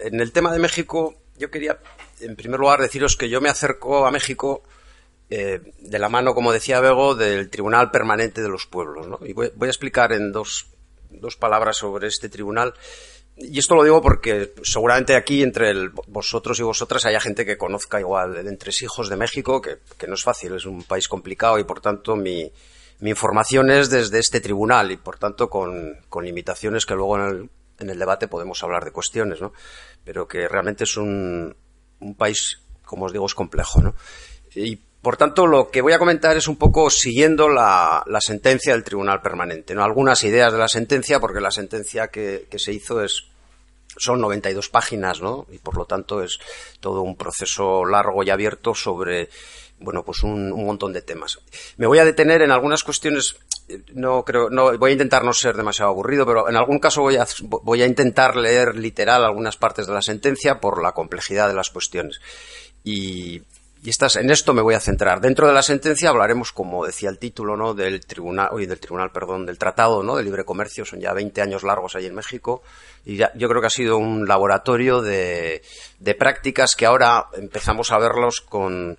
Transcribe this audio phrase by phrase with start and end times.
[0.00, 1.76] En el tema de México, yo quería,
[2.20, 4.62] en primer lugar, deciros que yo me acerco a México
[5.28, 9.08] eh, de la mano, como decía Bego, del Tribunal Permanente de los Pueblos.
[9.08, 9.18] ¿no?
[9.26, 10.66] Y voy, voy, a explicar en dos,
[11.10, 12.74] dos palabras sobre este tribunal.
[13.38, 17.98] Y esto lo digo porque seguramente aquí entre vosotros y vosotras haya gente que conozca
[17.98, 21.64] igual el entresijos de México, que, que no es fácil, es un país complicado y
[21.64, 22.52] por tanto mi,
[23.00, 27.22] mi información es desde este tribunal y por tanto con, con limitaciones que luego en
[27.22, 29.52] el, en el, debate podemos hablar de cuestiones, ¿no?
[30.04, 31.54] Pero que realmente es un,
[32.00, 33.94] un país, como os digo, es complejo, ¿no?
[34.54, 38.72] Y por tanto, lo que voy a comentar es un poco siguiendo la, la sentencia
[38.72, 39.84] del Tribunal Permanente, ¿no?
[39.84, 43.24] Algunas ideas de la sentencia, porque la sentencia que, que se hizo es
[43.96, 45.46] son 92 páginas, ¿no?
[45.50, 46.38] Y por lo tanto es
[46.80, 49.28] todo un proceso largo y abierto sobre
[49.80, 51.38] bueno, pues un, un, montón de temas.
[51.76, 53.36] Me voy a detener en algunas cuestiones,
[53.94, 57.16] no creo, no, voy a intentar no ser demasiado aburrido, pero en algún caso voy
[57.16, 61.54] a, voy a intentar leer literal algunas partes de la sentencia por la complejidad de
[61.54, 62.20] las cuestiones.
[62.84, 63.42] Y,
[63.84, 65.20] en esto me voy a centrar.
[65.20, 67.74] Dentro de la sentencia hablaremos, como decía el título, ¿no?
[67.74, 70.16] Del tribunal, oye, del tribunal, perdón, del tratado, ¿no?
[70.16, 70.84] De libre comercio.
[70.84, 72.62] Son ya 20 años largos ahí en México.
[73.06, 75.62] Y ya, yo creo que ha sido un laboratorio de,
[76.00, 78.98] de prácticas que ahora empezamos a verlos con,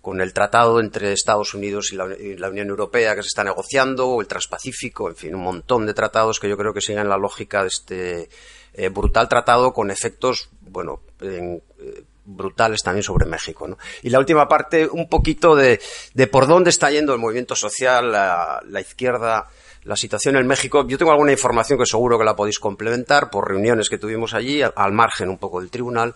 [0.00, 4.20] con el tratado entre Estados Unidos y la, Unión Europea que se está negociando, o
[4.20, 7.62] el Transpacífico, en fin, un montón de tratados que yo creo que siguen la lógica
[7.62, 8.28] de este
[8.72, 13.68] eh, brutal tratado con efectos, bueno, en, eh, brutales también sobre México.
[13.68, 13.76] ¿no?
[14.02, 15.80] Y la última parte, un poquito de,
[16.14, 19.48] de por dónde está yendo el movimiento social, la, izquierda,
[19.84, 20.86] la situación en México.
[20.86, 24.62] Yo tengo alguna información que seguro que la podéis complementar por reuniones que tuvimos allí,
[24.62, 26.14] al, al margen un poco del tribunal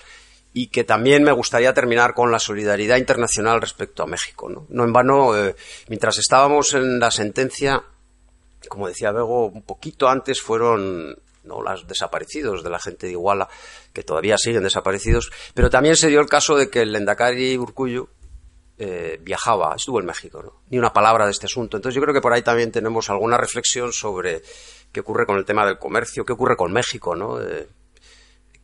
[0.56, 4.48] y que también me gustaría terminar con la solidaridad internacional respecto a México.
[4.48, 5.56] No, no en vano, eh,
[5.88, 7.83] mientras estábamos en la sentencia,
[8.69, 13.48] como decía Bego, un poquito antes fueron no los desaparecidos de la gente de Iguala,
[13.92, 18.08] que todavía siguen desaparecidos, pero también se dio el caso de que el Lendakari Urcuyo
[18.78, 20.62] eh, viajaba, estuvo en México, ¿no?
[20.70, 21.76] ni una palabra de este asunto.
[21.76, 24.43] Entonces yo creo que por ahí también tenemos alguna reflexión sobre
[24.93, 27.43] qué ocurre con el tema del comercio, qué ocurre con México, ¿no?
[27.43, 27.69] Eh,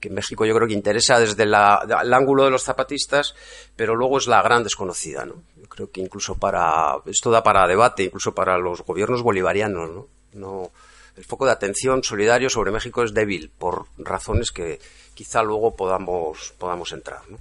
[0.00, 3.34] que en México yo creo que interesa desde la, el ángulo de los zapatistas,
[3.76, 5.42] pero luego es la gran desconocida, ¿no?
[5.56, 10.06] Yo creo que incluso para, esto da para debate, incluso para los gobiernos bolivarianos, ¿no?
[10.32, 10.70] no
[11.16, 14.80] el foco de atención solidario sobre México es débil, por razones que
[15.14, 17.38] quizá luego podamos, podamos entrar, ¿no?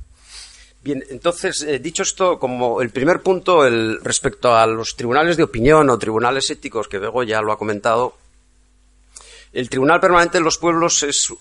[0.82, 5.44] Bien, entonces, eh, dicho esto, como el primer punto, el, respecto a los tribunales de
[5.44, 8.16] opinión o tribunales éticos, que Bego ya lo ha comentado,
[9.52, 11.34] el Tribunal Permanente de los Pueblos es,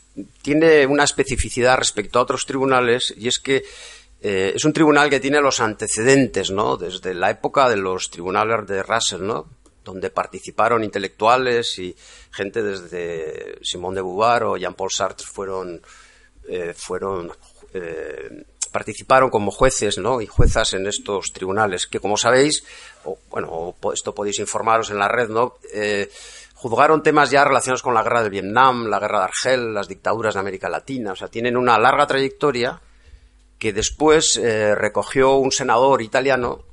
[0.42, 3.64] tiene una especificidad respecto a otros tribunales y es que
[4.20, 6.76] eh, es un tribunal que tiene los antecedentes, ¿no?
[6.76, 9.46] Desde la época de los tribunales de Russell, ¿no?
[9.84, 11.94] Donde participaron intelectuales y
[12.30, 15.80] gente desde Simón de Beauvoir o Jean-Paul Sartre fueron,
[16.48, 17.30] eh, fueron
[17.74, 20.20] eh, participaron como jueces ¿no?
[20.20, 22.64] y juezas en estos tribunales, que como sabéis,
[23.04, 25.54] o, bueno, esto podéis informaros en la red, ¿no?
[25.72, 26.10] Eh,
[26.58, 30.34] juzgaron temas ya relacionados con la guerra de Vietnam, la guerra de Argel, las dictaduras
[30.34, 31.12] de América Latina.
[31.12, 32.80] O sea, tienen una larga trayectoria
[33.60, 36.64] que después eh, recogió un senador italiano,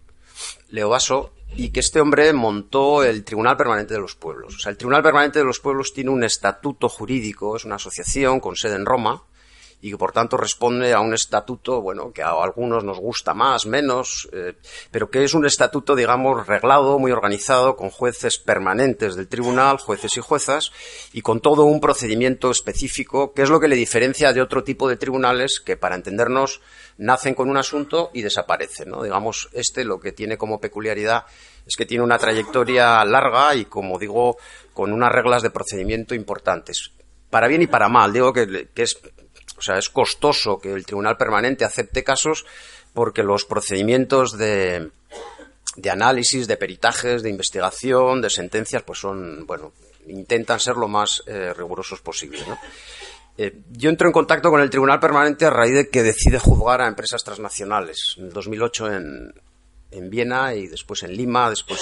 [0.69, 4.56] Leo Basso, y que este hombre montó el Tribunal Permanente de los Pueblos.
[4.56, 8.40] O sea, el Tribunal Permanente de los Pueblos tiene un estatuto jurídico, es una asociación
[8.40, 9.22] con sede en Roma,
[9.85, 13.68] y que por tanto responde a un estatuto, bueno, que a algunos nos gusta más,
[13.68, 14.53] menos, eh,
[14.90, 20.18] pero que es un estatuto, digamos, reglado, muy organizado, con jueces permanentes del tribunal, jueces
[20.18, 20.72] y juezas,
[21.13, 24.90] y con todo un procedimiento específico, que es lo que le diferencia de otro tipo
[24.90, 26.62] de tribunales que, para entendernos,
[26.97, 29.03] nacen con un asunto y desaparecen, ¿no?
[29.03, 31.25] Digamos, este lo que tiene como peculiaridad
[31.68, 34.38] es que tiene una trayectoria larga y, como digo,
[34.74, 36.90] con unas reglas de procedimiento importantes.
[37.29, 38.97] Para bien y para mal, digo que, que es
[39.58, 42.46] o sea, es costoso que el Tribunal Permanente acepte casos
[42.94, 44.90] porque los procedimientos de,
[45.76, 49.74] de análisis, de peritajes, de investigación, de sentencias, pues son, bueno,
[50.08, 52.40] intentan ser lo más eh, rigurosos posible.
[53.38, 56.81] Eh, yo entro en contacto con el Tribunal Permanente a raíz de que decide juzgar
[56.81, 58.16] a empresas transnacionales.
[58.18, 59.34] En el 2008 en,
[59.92, 61.81] en Viena y después en Lima, después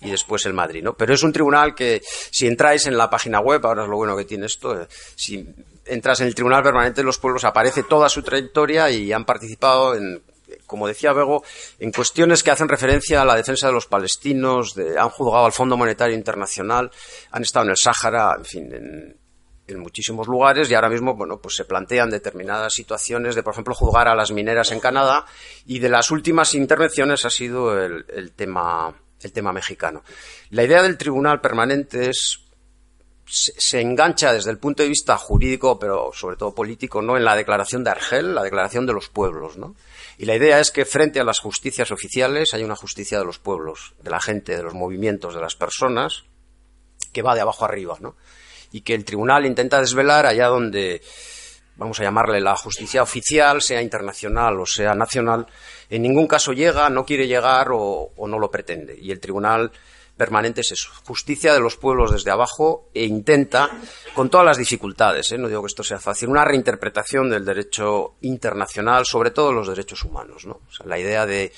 [0.00, 0.94] y después en Madrid, ¿no?
[0.94, 4.16] Pero es un tribunal que si entráis en la página web, ahora es lo bueno
[4.16, 5.46] que tiene esto, eh, si
[5.86, 9.94] entras en el Tribunal Permanente de los Pueblos aparece toda su trayectoria y han participado
[9.94, 10.22] en
[10.66, 11.44] como decía Bego,
[11.78, 15.52] en cuestiones que hacen referencia a la defensa de los palestinos, de, han juzgado al
[15.52, 16.90] Fondo Monetario Internacional,
[17.30, 19.16] han estado en el Sáhara, en fin, en,
[19.80, 24.06] muchísimos lugares y ahora mismo, bueno, pues se plantean determinadas situaciones de, por ejemplo, juzgar
[24.06, 25.26] a las mineras en Canadá
[25.66, 30.04] y de las últimas intervenciones ha sido el tema, el tema mexicano.
[30.50, 32.45] La idea del tribunal permanente es
[33.26, 37.16] se, engancha desde el punto de vista jurídico, pero sobre todo político, ¿no?
[37.16, 39.74] En la declaración de Argel, la declaración de los pueblos, ¿no?
[40.16, 43.38] Y la idea es que frente a las justicias oficiales hay una justicia de los
[43.38, 46.24] pueblos, de la gente, de los movimientos, de las personas,
[47.12, 48.16] que va de abajo arriba, ¿no?
[48.72, 51.02] Y que el tribunal intenta desvelar allá donde,
[51.76, 55.46] vamos a llamarle la justicia oficial, sea internacional o sea nacional,
[55.90, 58.96] en ningún caso llega, no quiere llegar o, no lo pretende.
[59.00, 59.72] Y el tribunal
[60.16, 63.70] permanente es eso, justicia de los pueblos desde abajo e intenta,
[64.14, 65.38] con todas las dificultades, ¿eh?
[65.38, 70.04] no digo que esto sea fácil, una reinterpretación del derecho internacional, sobre todo los derechos
[70.04, 70.46] humanos.
[70.46, 70.60] ¿no?
[70.84, 71.52] la idea de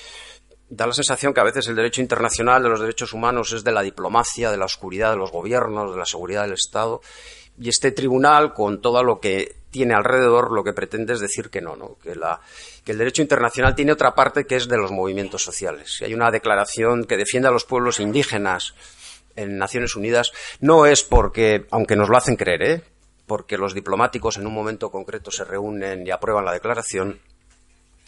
[0.71, 3.73] da la sensación que a veces el derecho internacional de los derechos humanos es de
[3.73, 7.01] la diplomacia, de la oscuridad de los gobiernos, de la seguridad del Estado,
[7.59, 11.61] y este tribunal, con todo lo que tiene alrededor, lo que pretende es decir que
[11.61, 11.99] no, ¿no?
[12.03, 12.41] Que, la,
[12.85, 15.97] que el derecho internacional tiene otra parte que es de los movimientos sociales.
[15.99, 18.75] Si hay una declaración que defiende a los pueblos indígenas
[19.37, 22.83] en Naciones Unidas, no es porque, aunque nos lo hacen creer, ¿eh?
[23.27, 27.21] porque los diplomáticos en un momento concreto se reúnen y aprueban la declaración,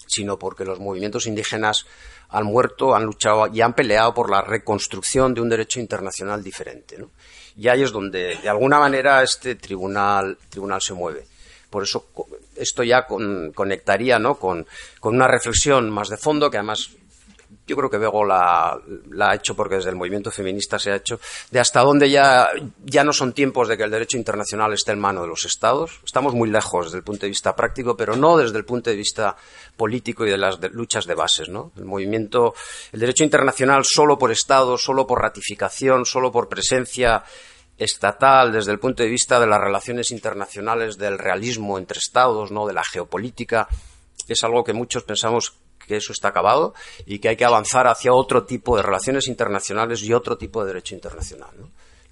[0.06, 1.86] sino porque los movimientos indígenas
[2.30, 6.98] han muerto, han luchado y han peleado por la reconstrucción de un derecho internacional diferente.
[6.98, 7.10] ¿no?
[7.56, 11.26] Y ahí es donde, de alguna manera, este tribunal, tribunal se mueve.
[11.70, 12.06] Por eso
[12.56, 14.34] esto ya conectaría ¿no?
[14.34, 14.66] con,
[15.02, 16.90] una reflexión más de fondo, que además
[17.66, 18.80] yo creo que Bego la,
[19.20, 21.20] ha hecho porque desde el movimiento feminista se ha hecho,
[21.50, 22.48] de hasta dónde ya,
[22.84, 26.00] ya no son tiempos de que el derecho internacional esté en mano de los Estados.
[26.04, 28.96] Estamos muy lejos desde el punto de vista práctico, pero no desde el punto de
[28.96, 29.36] vista
[29.76, 31.48] político y de las luchas de bases.
[31.48, 31.72] ¿no?
[31.76, 32.54] El movimiento,
[32.92, 37.22] el derecho internacional solo por Estado, solo por ratificación, solo por presencia
[37.80, 42.66] estatal desde el punto de vista de las relaciones internacionales, del realismo entre estados, no
[42.66, 43.68] de la geopolítica,
[44.28, 45.54] es algo que muchos pensamos
[45.86, 46.74] que eso está acabado
[47.06, 50.68] y que hay que avanzar hacia otro tipo de relaciones internacionales y otro tipo de
[50.68, 51.50] derecho internacional.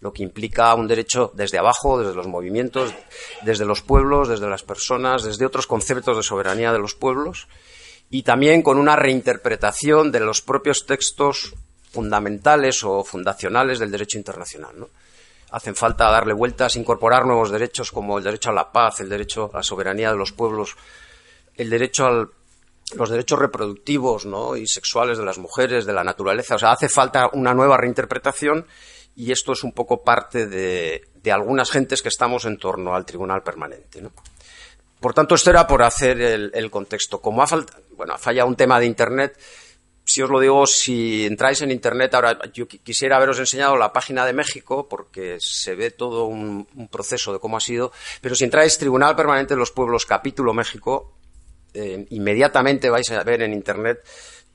[0.01, 2.95] Lo que implica un derecho desde abajo, desde los movimientos,
[3.43, 7.47] desde los pueblos, desde las personas, desde otros conceptos de soberanía de los pueblos
[8.11, 11.55] y también con una reinterpretación de los propios textos
[11.93, 14.89] fundamentales o fundacionales del derecho internacional.
[15.51, 19.51] Hacen falta darle vueltas, incorporar nuevos derechos como el derecho a la paz, el derecho
[19.53, 20.77] a la soberanía de los pueblos,
[21.57, 22.29] el derecho a
[22.95, 24.57] los derechos reproductivos ¿no?
[24.57, 26.55] y sexuales de las mujeres, de la naturaleza.
[26.55, 28.67] O sea, hace falta una nueva reinterpretación
[29.17, 31.03] y esto es un poco parte de,
[31.33, 34.03] algunas gentes que estamos en torno al tribunal permanente.
[34.99, 37.21] Por tanto, esto era por hacer el, el contexto.
[37.21, 37.47] Como ha,
[37.97, 39.39] bueno, ha fallado un tema de Internet,
[40.09, 44.25] si os lo digo, si entráis en Internet, ahora yo quisiera haberos enseñado la página
[44.25, 48.79] de México, porque se ve todo un, proceso de cómo ha sido, pero si entráis
[48.79, 51.13] Tribunal Permanente de los Pueblos, capítulo México,
[51.75, 54.01] eh, inmediatamente vais a ver en Internet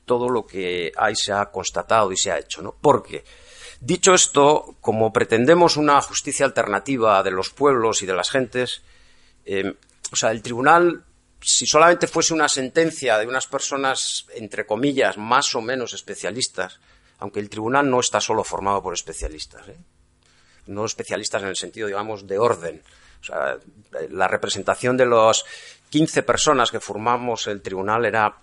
[0.04, 2.74] todo lo que ahí se ha constatado y se ha hecho, ¿no?
[2.80, 3.22] Porque,
[3.80, 8.82] dicho esto, como pretendemos una justicia alternativa de los pueblos y de las gentes,
[9.44, 9.72] eh,
[10.10, 11.04] o sea, el tribunal
[11.44, 16.80] si solamente fuese una sentencia de unas personas, entre comillas, más o menos especialistas,
[17.18, 19.76] aunque el tribunal no está solo formado por especialistas, ¿eh?
[20.66, 22.82] no especialistas en el sentido, digamos, de orden.
[23.20, 23.58] O sea,
[24.10, 25.44] la representación de las
[25.90, 28.38] 15 personas que formamos el tribunal era,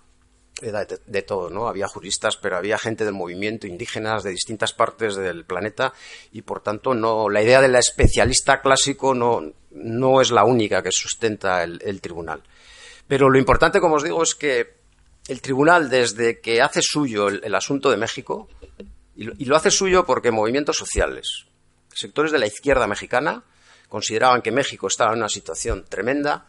[0.60, 1.66] de, de, todo, ¿no?
[1.66, 5.92] Había juristas, pero había gente del movimiento, indígenas de distintas partes del planeta
[6.30, 10.92] y, por tanto, no, la idea del especialista clásico no, no es la única que
[10.92, 12.44] sustenta el tribunal.
[13.08, 14.82] Pero lo importante, como os digo, es que
[15.28, 18.48] el tribunal, desde que hace suyo el, asunto de México,
[19.14, 21.46] y lo, hace suyo porque movimientos sociales,
[21.92, 23.44] sectores de la izquierda mexicana,
[23.88, 26.46] consideraban que México estaba en una situación tremenda,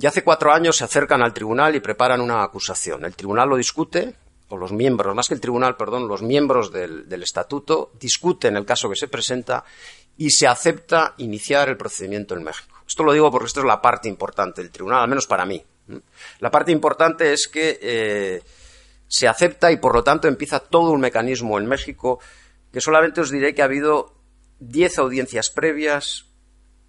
[0.00, 3.04] y hace cuatro años se acercan al tribunal y preparan una acusación.
[3.04, 4.14] El tribunal lo discute,
[4.48, 8.88] o los miembros, más que el tribunal, perdón, los miembros del, estatuto discuten el caso
[8.88, 9.64] que se presenta
[10.16, 12.76] y se acepta iniciar el procedimiento en México.
[12.86, 15.62] Esto lo digo porque esto es la parte importante del tribunal, al menos para mí.
[16.40, 18.42] La parte importante es que eh,
[19.06, 22.20] se acepta y por lo tanto empieza todo un mecanismo en México
[22.72, 24.14] que solamente os diré que ha habido
[24.60, 26.26] 10 audiencias previas,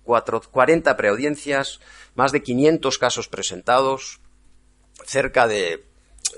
[0.04, 1.80] 40 preaudiencias,
[2.16, 4.20] más de 500 casos presentados,
[5.06, 5.86] cerca de,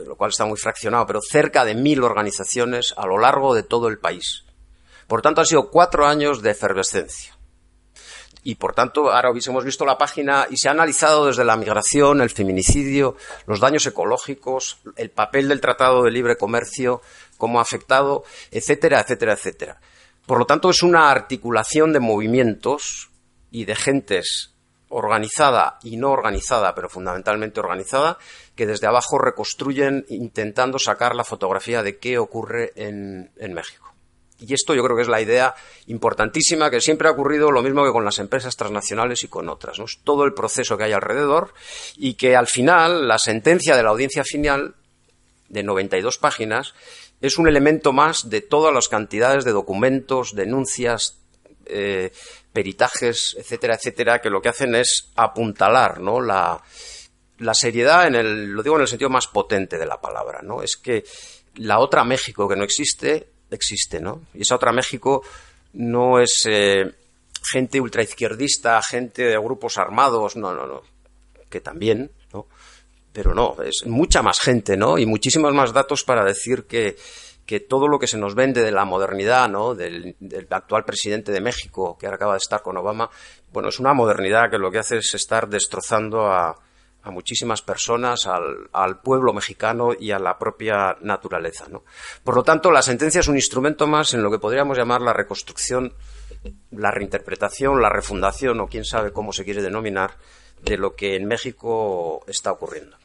[0.06, 3.88] lo cual está muy fraccionado, pero cerca de mil organizaciones a lo largo de todo
[3.88, 4.44] el país.
[5.08, 7.36] Por tanto, han sido cuatro años de efervescencia
[8.44, 12.22] y por tanto ahora hubiésemos visto la página y se ha analizado desde la migración,
[12.22, 17.02] el feminicidio, los daños ecológicos, el papel del Tratado de Libre Comercio,
[17.38, 19.82] cómo ha afectado, etcétera, etcétera, etcétera.
[20.26, 23.10] Por lo tanto, es una articulación de movimientos
[23.52, 24.54] y de gentes
[24.90, 28.18] organizada y no organizada, pero fundamentalmente organizada,
[28.56, 33.91] que desde abajo reconstruyen intentando sacar la fotografía de qué ocurre en, en México.
[34.42, 35.54] Y esto yo creo que es la idea
[35.88, 39.78] importantísima que siempre ha ocurrido lo mismo que con las empresas transnacionales y con otras.
[39.78, 39.86] ¿no?
[39.86, 41.54] Es todo el proceso que hay alrededor
[41.96, 44.76] y que al final la sentencia de la audiencia final
[45.48, 46.74] de 92 páginas
[47.22, 51.20] es un elemento más de todas las cantidades de documentos, denuncias,
[51.68, 52.12] eh,
[52.52, 56.20] peritajes, etcétera, etcétera, que lo que hacen es apuntalar ¿no?
[56.20, 56.62] la,
[57.38, 60.64] la seriedad, en el, lo digo en el sentido más potente de la palabra, ¿no?
[60.64, 61.04] Es que
[61.56, 64.24] la otra México que no existe existe, ¿no?
[64.34, 65.24] Y esa otra México
[65.74, 66.91] no es eh,
[67.43, 70.81] gente ultraizquierdista, gente de grupos armados, no, no, no,
[71.50, 72.48] que también, ¿no?
[73.13, 74.98] Pero no, es mucha más gente, ¿no?
[74.98, 76.96] Y muchísimos más datos para decir que,
[77.46, 79.75] que todo lo que se nos vende de la modernidad, ¿no?
[79.75, 83.10] Del, del, actual presidente de México, que ahora acaba de estar con Obama,
[83.51, 86.55] bueno, es una modernidad que lo que hace es estar destrozando a,
[87.03, 91.65] a muchísimas personas, al, pueblo mexicano y a la propia naturaleza.
[91.70, 91.84] ¿no?
[92.24, 95.13] Por lo tanto, la sentencia es un instrumento más en lo que podríamos llamar la
[95.13, 95.93] reconstrucción,
[96.72, 100.17] la reinterpretación, la refundación, o quién sabe cómo se quiere denominar,
[100.62, 102.98] de lo que en México está ocurriendo.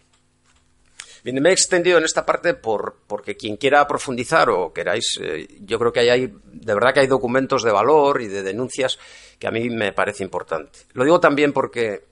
[1.24, 5.48] Bien, me he extendido en esta parte por, porque quien quiera profundizar o queráis, eh,
[5.62, 8.96] yo creo que hay, hay, de verdad que hay documentos de valor y de denuncias
[9.38, 10.78] que a mí me parece importante.
[10.92, 12.04] Lo digo también porque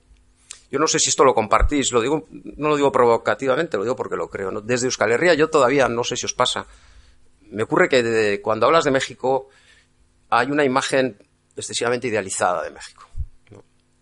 [0.71, 3.95] yo no sé si esto lo compartís, lo digo, no lo digo provocativamente, lo digo
[3.95, 4.51] porque lo creo.
[4.51, 4.61] ¿no?
[4.61, 6.65] Desde Euskal Herria yo todavía, no sé si os pasa,
[7.51, 9.49] me ocurre que cuando hablas de México
[10.29, 11.17] hay una imagen
[11.55, 13.07] excesivamente idealizada de México.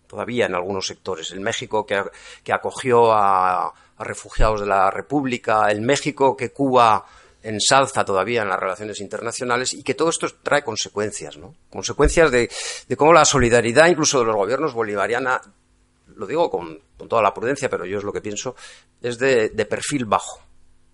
[0.08, 1.32] Todavía en algunos sectores.
[1.32, 7.06] El México que, acogió a, a, refugiados de la República, el México que Cuba
[7.42, 11.56] ensalza todavía en las relaciones internacionales y que todo esto trae consecuencias, ¿no?
[11.70, 12.50] Consecuencias de,
[12.88, 15.42] de cómo la solidaridad incluso de los gobiernos bolivariana
[16.16, 18.56] lo digo con, con, toda la prudencia, pero yo es lo que pienso,
[19.02, 20.42] es de, perfil bajo.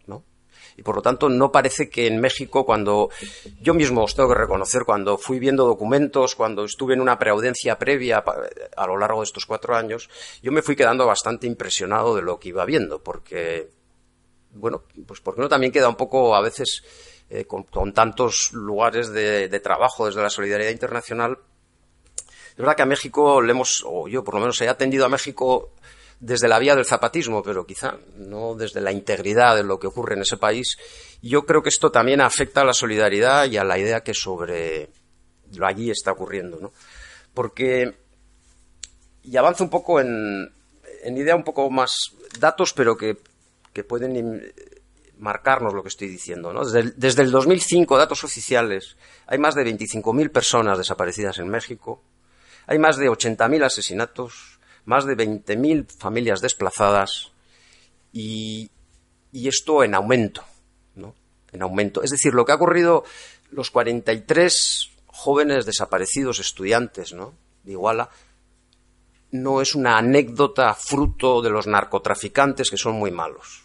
[0.07, 0.23] ¿no?
[0.77, 3.09] Y por lo tanto, no parece que en México, cuando
[3.61, 7.77] yo mismo os tengo que reconocer, cuando fui viendo documentos, cuando estuve en una preaudiencia
[7.77, 8.23] previa
[8.75, 10.09] a lo largo de estos cuatro años,
[10.41, 13.69] yo me fui quedando bastante impresionado de lo que iba viendo, porque,
[14.53, 16.83] bueno, pues porque uno también queda un poco a veces.
[17.31, 21.37] Eh, con, tantos lugares de trabajo desde la solidaridad internacional,
[22.59, 25.09] es verdad que a México le hemos, o yo por lo menos he atendido a
[25.09, 25.71] México
[26.19, 30.15] desde la vía del zapatismo, pero quizá no desde la integridad de lo que ocurre
[30.15, 30.77] en ese país.
[31.21, 34.89] Yo creo que esto también afecta a la solidaridad y a la idea que sobre
[35.55, 36.73] lo allí está ocurriendo, ¿no?
[37.33, 37.95] Porque,
[39.23, 40.51] y avanzo un poco en,
[41.05, 41.95] idea un poco más
[42.41, 43.19] datos, pero que,
[43.71, 44.51] que pueden
[45.17, 46.51] marcarnos lo que estoy diciendo.
[46.51, 46.65] ¿no?
[46.65, 48.97] Desde, el, desde el 2005, datos oficiales,
[49.27, 52.03] hay más de 25.000 personas desaparecidas en México,
[52.69, 57.31] hay más de 80.000 asesinatos, más de 20.000 familias desplazadas
[58.13, 58.69] y,
[59.33, 60.43] esto en aumento,
[60.93, 61.15] ¿no?
[61.51, 62.03] En aumento.
[62.03, 63.03] Es decir, lo que ha ocurrido
[63.49, 67.33] los 43 jóvenes desaparecidos estudiantes, ¿no?
[67.63, 68.11] De Iguala,
[69.31, 73.63] no es una anécdota fruto de los narcotraficantes que son muy malos.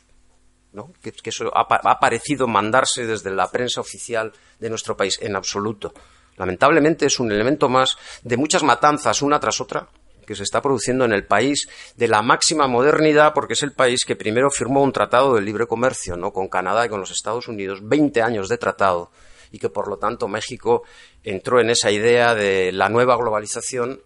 [0.73, 0.95] ¿no?
[1.03, 5.37] Que, que, eso ha, ha, parecido mandarse desde la prensa oficial de nuestro país, en
[5.37, 5.93] absoluto.
[6.37, 9.89] Lamentablemente es un elemento más de muchas matanzas una tras otra
[10.25, 14.05] que se está produciendo en el país de la máxima modernidad, porque es el país
[14.05, 16.33] que primero firmó un tratado de libre comercio ¿no?
[16.33, 19.11] con Canadá y con los Estados Unidos, 20 años de tratado,
[19.53, 20.83] y que por lo tanto México
[21.23, 24.01] entró en esa idea de la nueva globalización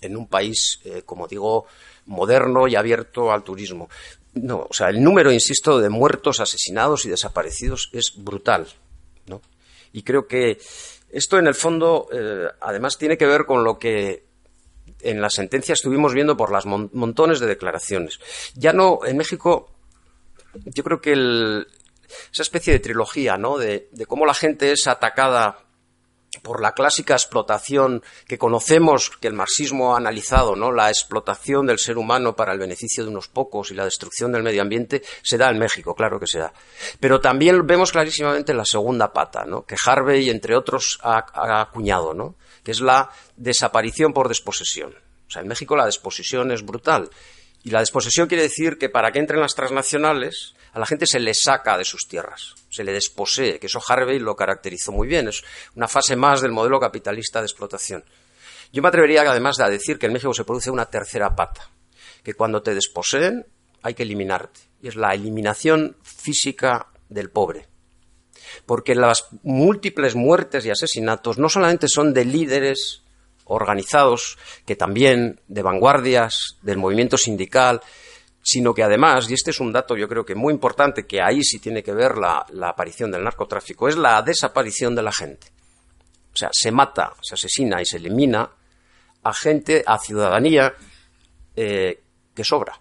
[0.00, 1.66] en un país, eh, como digo,
[2.06, 3.88] moderno y abierto al turismo.
[4.34, 8.68] No, o sea, el número, insisto, de muertos, asesinados y desaparecidos es brutal.
[9.26, 9.40] ¿no?
[9.92, 10.58] Y creo que
[11.10, 14.26] esto, en el fondo, eh, además tiene que ver con lo que
[15.00, 18.18] en la sentencia estuvimos viendo por las mon montones de declaraciones.
[18.54, 19.70] Ya no, en México,
[20.54, 21.66] yo creo que el,
[22.32, 23.58] esa especie de trilogía, ¿no?
[23.58, 25.65] De, de cómo la gente es atacada
[26.42, 30.72] por la clásica explotación que conocemos, que el marxismo ha analizado, ¿no?
[30.72, 34.42] la explotación del ser humano para el beneficio de unos pocos y la destrucción del
[34.42, 36.52] medio ambiente, se da en México, claro que se da.
[37.00, 39.64] Pero también vemos clarísimamente la segunda pata, ¿no?
[39.64, 42.36] que Harvey, entre otros, ha, acuñado, ¿no?
[42.62, 44.94] que es la desaparición por desposesión.
[45.28, 47.10] O sea, en México la desposesión es brutal.
[47.66, 51.18] Y la desposesión quiere decir que para que entren las transnacionales, a la gente se
[51.18, 55.26] le saca de sus tierras, se le desposee, que eso Harvey lo caracterizó muy bien,
[55.26, 55.42] es
[55.74, 58.04] una fase más del modelo capitalista de explotación.
[58.72, 61.68] Yo me atrevería además a decir que en México se produce una tercera pata,
[62.22, 63.44] que cuando te desposeen
[63.82, 67.66] hay que eliminarte, y es la eliminación física del pobre.
[68.64, 73.02] Porque las múltiples muertes y asesinatos no solamente son de líderes
[73.46, 77.80] organizados, que también de vanguardias, del movimiento sindical,
[78.42, 81.42] sino que además, y este es un dato yo creo que muy importante, que ahí
[81.42, 85.48] sí tiene que ver la, aparición del narcotráfico, es la desaparición de la gente.
[86.32, 88.48] O sea, se mata, se asesina y se elimina
[89.22, 90.74] a gente, a ciudadanía
[91.56, 92.00] eh,
[92.34, 92.78] que sobra.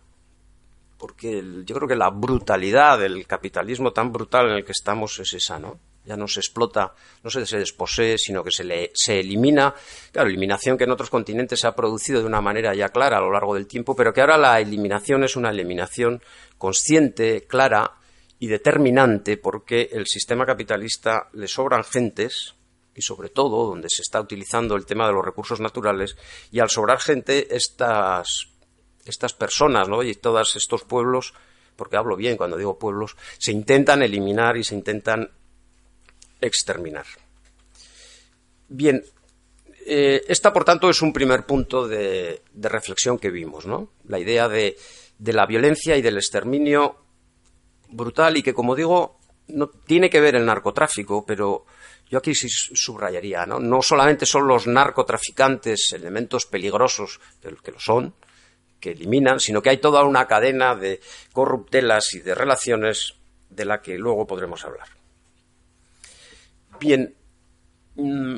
[0.98, 5.34] Porque yo creo que la brutalidad del capitalismo tan brutal en el que estamos es
[5.34, 5.79] esa, ¿no?
[6.05, 6.93] Ya no se explota,
[7.24, 9.74] no se, desposee, sino que se, le, se elimina.
[10.12, 13.21] Claro, eliminación que en otros continentes se ha producido de una manera ya clara a
[13.21, 16.21] lo largo del tiempo, pero que ahora la eliminación es una eliminación
[16.57, 17.93] consciente, clara
[18.39, 22.55] y determinante, porque el sistema capitalista le sobran gentes,
[22.95, 26.15] y sobre todo donde se está utilizando el tema de los recursos naturales,
[26.51, 28.47] y al sobrar gente, estas,
[29.05, 30.03] estas personas ¿no?
[30.03, 31.33] y todos estos pueblos,
[31.75, 35.31] porque hablo bien cuando digo pueblos, se intentan eliminar y se intentan
[36.45, 37.05] exterminar.
[38.67, 39.03] Bien,
[39.85, 43.91] eh, esta, por tanto, es un primer punto de, reflexión que vimos, ¿no?
[44.07, 44.75] La idea de,
[45.19, 46.97] la violencia y del exterminio
[47.89, 51.65] brutal y que, como digo, no tiene que ver el narcotráfico, pero
[52.09, 53.59] yo aquí sí subrayaría, ¿no?
[53.59, 57.19] No solamente son los narcotraficantes elementos peligrosos,
[57.63, 58.15] que lo son,
[58.79, 60.99] que eliminan, sino que hay toda una cadena de
[61.31, 63.13] corruptelas y de relaciones
[63.51, 64.87] de la que luego podremos hablar.
[66.79, 67.15] Bien,
[67.96, 68.38] mm,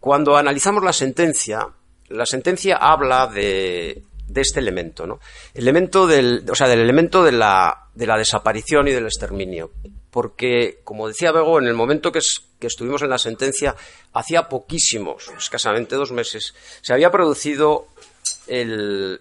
[0.00, 1.66] cuando analizamos la sentencia,
[2.08, 4.02] la sentencia habla de,
[4.34, 5.20] este elemento, ¿no?
[5.54, 9.72] Elemento del, o sea, del elemento de la, de la desaparición y del exterminio.
[10.10, 12.20] Porque, como decía Bego, en el momento que,
[12.60, 13.74] estuvimos en la sentencia,
[14.12, 17.88] hacía poquísimos, escasamente dos meses, se había producido
[18.46, 19.20] el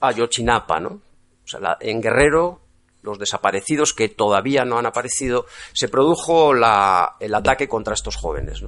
[0.00, 1.00] Ayotzinapa, ¿no?
[1.44, 2.61] O sea, en Guerrero
[3.02, 8.62] los desaparecidos que todavía no han aparecido, se produjo el ataque contra estos jóvenes,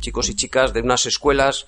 [0.00, 1.66] chicos y chicas de unas escuelas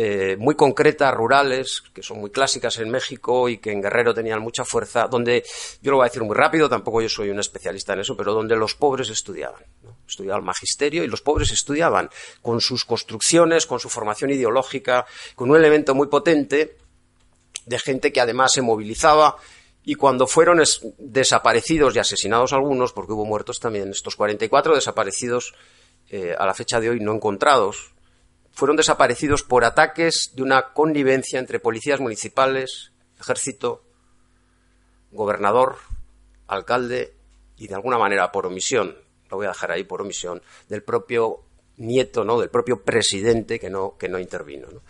[0.00, 4.40] eh, muy concretas, rurales, que son muy clásicas en México y que en Guerrero tenían
[4.40, 5.44] mucha fuerza, donde,
[5.82, 8.32] yo lo voy a decir muy rápido, tampoco yo soy un especialista en eso, pero
[8.32, 9.60] donde los pobres estudiaban.
[10.06, 12.10] Estudiaban magisterio y los pobres estudiaban
[12.42, 15.04] con sus construcciones, con su formación ideológica,
[15.34, 16.76] con un elemento muy potente
[17.66, 19.36] de gente que además se movilizaba
[19.84, 20.62] y cuando fueron
[20.98, 25.54] desaparecidos y asesinados algunos, porque hubo muertos también, estos 44 desaparecidos
[26.10, 27.92] eh, a la fecha de hoy no encontrados,
[28.52, 33.84] fueron desaparecidos por ataques de una connivencia entre policías municipales, ejército,
[35.12, 35.76] gobernador,
[36.46, 37.14] alcalde
[37.56, 38.96] y de alguna manera por omisión,
[39.30, 41.44] lo voy a dejar ahí por omisión, del propio
[41.76, 42.40] nieto, ¿no?
[42.40, 44.68] del propio presidente que no, que no intervino.
[44.70, 44.82] ¿no?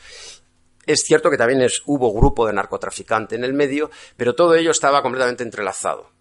[0.88, 5.03] Es cierto que también hubo grupo de narcotraficante en el medio, pero todo ello estaba
[5.03, 6.12] completamente entrelazado.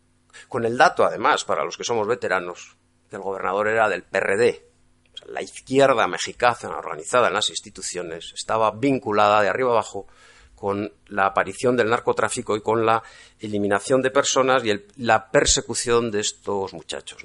[0.50, 2.76] Con el dato, además, para los que somos veteranos,
[3.10, 4.68] que el gobernador era del PRD.
[5.28, 10.06] la izquierda mexicana organizada en las instituciones estaba vinculada de arriba abajo
[10.54, 13.02] con la aparición del narcotráfico y con la
[13.40, 17.24] eliminación de personas y la persecución de estos muchachos.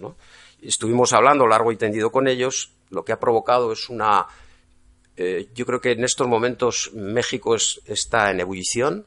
[0.61, 2.71] Estuvimos hablando largo y tendido con ellos.
[2.91, 4.29] Lo que ha provocado es una
[5.17, 9.07] eh, yo creo que en estos momentos México está en ebullición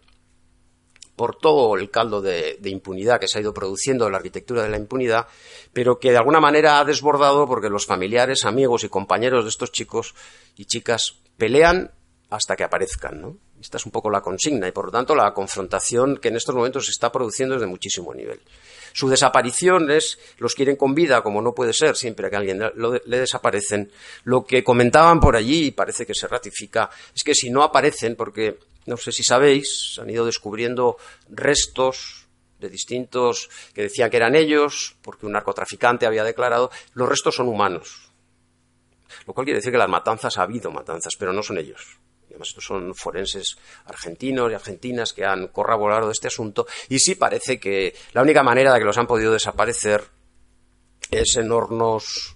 [1.15, 4.69] por todo el caldo de, impunidad que se ha ido produciendo en la arquitectura de
[4.69, 5.27] la impunidad,
[5.71, 9.71] pero que de alguna manera ha desbordado porque los familiares, amigos y compañeros de estos
[9.71, 10.13] chicos
[10.57, 11.91] y chicas pelean
[12.29, 13.37] hasta que aparezcan, ¿no?
[13.61, 16.53] Esta es un poco la consigna y, por lo tanto, la confrontación que en estos
[16.53, 18.41] momentos se está produciendo es de muchísimo nivel.
[18.95, 23.19] Su desaparición es, los quieren con vida, como no puede ser siempre que alguien le
[23.19, 23.91] desaparecen.
[24.23, 28.15] Lo que comentaban por allí, y parece que se ratifica, es que si no aparecen,
[28.15, 30.95] porque no sé si sabéis, han ido descubriendo
[31.27, 32.27] restos
[32.57, 37.49] de distintos que decían que eran ellos, porque un narcotraficante había declarado, los restos son
[37.49, 38.13] humanos.
[39.27, 41.99] Lo cual quiere decir que las matanzas ha habido matanzas, pero no son ellos
[42.35, 47.59] además estos son forenses argentinos y argentinas que han corroborado este asunto, y sí parece
[47.59, 50.03] que la única manera de que los han podido desaparecer
[51.11, 52.35] es en hornos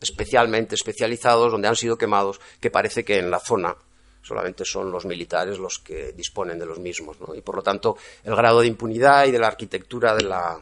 [0.00, 3.76] especialmente especializados donde han sido quemados, que parece que en la zona
[4.22, 8.34] solamente son los militares los que disponen de los mismos, y por lo tanto el
[8.34, 10.58] grado de impunidad y de la arquitectura de la,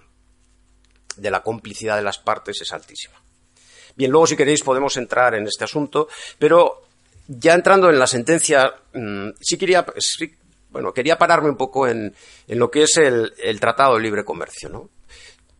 [1.16, 3.22] de la complicidad de las partes es altísima.
[3.94, 6.82] Bien, luego si queréis podemos entrar en este asunto, pero
[7.38, 9.86] ya entrando en la sentencia, mm, sí quería,
[10.70, 12.14] bueno, quería pararme un poco en,
[12.48, 14.90] lo que es el, Tratado de Libre Comercio,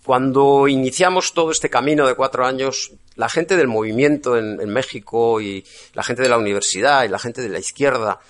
[0.04, 5.64] Cuando iniciamos todo este camino de cuatro años, la gente del movimiento en, México y
[5.94, 8.20] la gente de la universidad y la gente de la izquierda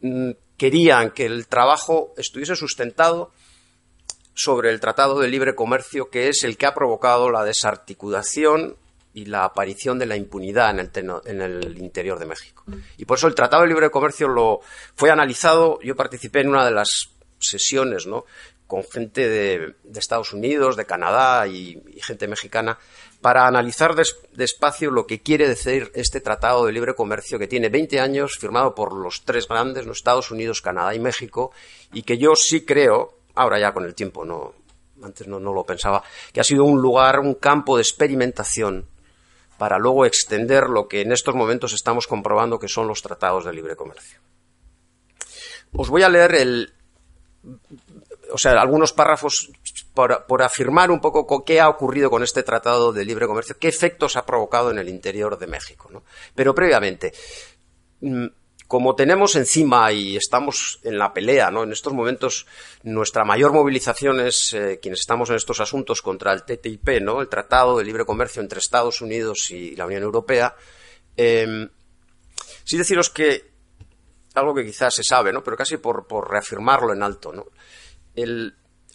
[0.00, 3.32] mm, querían que el trabajo estuviese sustentado
[4.34, 8.76] sobre el Tratado de Libre Comercio, que es el que ha provocado la desarticulación
[9.12, 12.64] y la aparición de la impunidad en el, interior de México.
[12.96, 14.60] Y por eso el Tratado de Libre Comercio lo
[14.94, 18.24] fue analizado, yo participé en una de las sesiones, ¿no?
[18.70, 22.78] con gente de, Estados Unidos, de Canadá y, gente mexicana,
[23.20, 23.96] para analizar
[24.32, 28.72] despacio lo que quiere decir este Tratado de Libre Comercio que tiene 20 años, firmado
[28.72, 31.50] por los tres grandes, los Estados Unidos, Canadá y México,
[31.92, 34.54] y que yo sí creo, ahora ya con el tiempo no,
[35.02, 38.86] antes no, no lo pensaba, que ha sido un lugar, un campo de experimentación
[39.60, 43.52] para luego extender lo que en estos momentos estamos comprobando que son los tratados de
[43.52, 44.18] libre comercio.
[45.74, 46.72] Os voy a leer
[48.32, 49.50] o sea, algunos párrafos
[49.92, 54.16] por, afirmar un poco qué ha ocurrido con este tratado de libre comercio, qué efectos
[54.16, 55.90] ha provocado en el interior de México.
[55.92, 56.04] ¿no?
[56.34, 57.12] Pero previamente,
[58.00, 58.26] mm,
[58.70, 61.64] como tenemos encima y estamos en la pelea, ¿no?
[61.64, 62.46] En estos momentos
[62.84, 67.20] nuestra mayor movilización es eh, quienes estamos en estos asuntos contra el TTIP, ¿no?
[67.20, 70.54] El Tratado de Libre Comercio entre Estados Unidos y la Unión Europea.
[71.16, 71.68] Eh,
[72.62, 73.50] sí deciros que
[74.34, 75.42] algo que quizás se sabe, ¿no?
[75.42, 77.46] Pero casi por, reafirmarlo en alto, ¿no?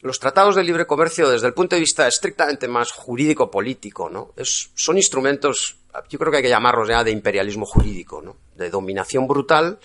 [0.02, 4.34] los tratados de libre comercio, desde el punto de vista estrictamente más jurídico-político, ¿no?
[4.42, 5.80] son instrumentos,
[6.10, 8.38] yo creo que hay que llamarlos ya de imperialismo jurídico, ¿no?
[8.56, 9.80] De dominación brutal,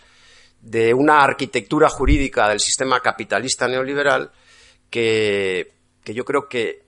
[0.61, 4.31] de una arquitectura jurídica del sistema capitalista neoliberal
[4.90, 5.73] que,
[6.05, 6.85] yo creo que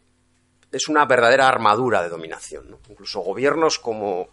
[0.70, 2.76] es una verdadera armadura de dominación.
[2.88, 4.28] Incluso gobiernos como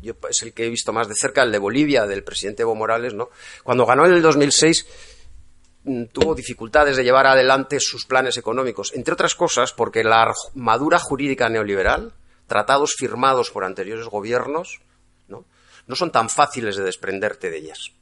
[0.00, 2.74] yo es el que he visto más de cerca, el de Bolivia, del presidente Evo
[2.74, 3.30] Morales, ¿no?
[3.64, 4.86] Cuando ganó en el 2006
[5.84, 11.00] mm, tuvo dificultades de llevar adelante sus planes económicos, entre otras cosas porque la armadura
[11.00, 12.12] jurídica neoliberal,
[12.48, 14.80] tratados firmados por anteriores gobiernos,
[15.28, 15.44] ¿no?
[15.86, 17.92] no son tan fáciles de desprenderte de ellas.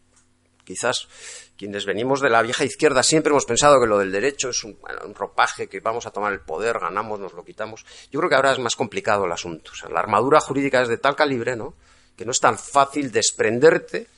[0.64, 1.08] Quizás
[1.56, 4.78] quienes venimos de la vieja izquierda siempre hemos pensado que lo del derecho es un,
[5.14, 7.84] ropaje, que vamos a tomar el poder, ganamos, nos lo quitamos.
[8.10, 9.72] Yo creo que ahora es más complicado el asunto.
[9.90, 11.74] la armadura jurídica es de tal calibre, ¿no?
[12.16, 14.08] que no es tan fácil desprenderte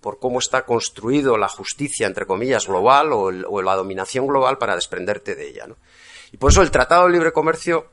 [0.00, 5.36] por cómo está construido la justicia, entre comillas, global o, la dominación global para desprenderte
[5.36, 5.66] de ella.
[6.32, 7.86] Y por eso el Tratado de Libre Comercio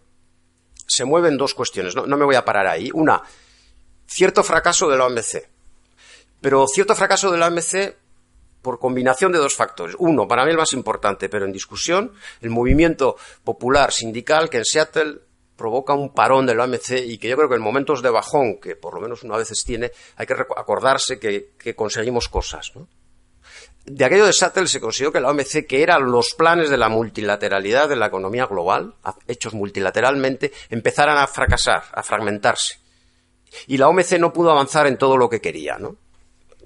[0.89, 1.95] se mueve en dos cuestiones.
[1.95, 2.89] No, no me voy a parar ahí.
[2.93, 3.21] Una,
[4.07, 5.47] cierto fracaso de la OMC.
[6.41, 7.95] Pero cierto fracaso de la OMC
[8.61, 9.95] por combinación de dos factores.
[9.99, 14.65] Uno, para mí el más importante, pero en discusión, el movimiento popular sindical que en
[14.65, 15.19] Seattle
[15.55, 18.59] provoca un parón de la OMC y que yo creo que en momentos de bajón,
[18.59, 22.71] que por lo menos una veces tiene, hay que acordarse que, conseguimos cosas.
[23.91, 26.89] De aquello de Sattel se consiguió que la OMC, que eran los planes de la
[26.89, 28.93] multilateralidad de la economía global,
[29.27, 32.77] hechos multilateralmente, empezaran a fracasar, a fragmentarse.
[33.65, 35.79] Y la OMC no pudo avanzar en todo lo que quería,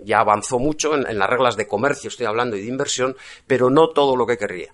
[0.03, 3.15] Ya avanzó mucho en las reglas de comercio, estoy hablando, y de inversión,
[3.47, 4.73] pero no todo lo que quería.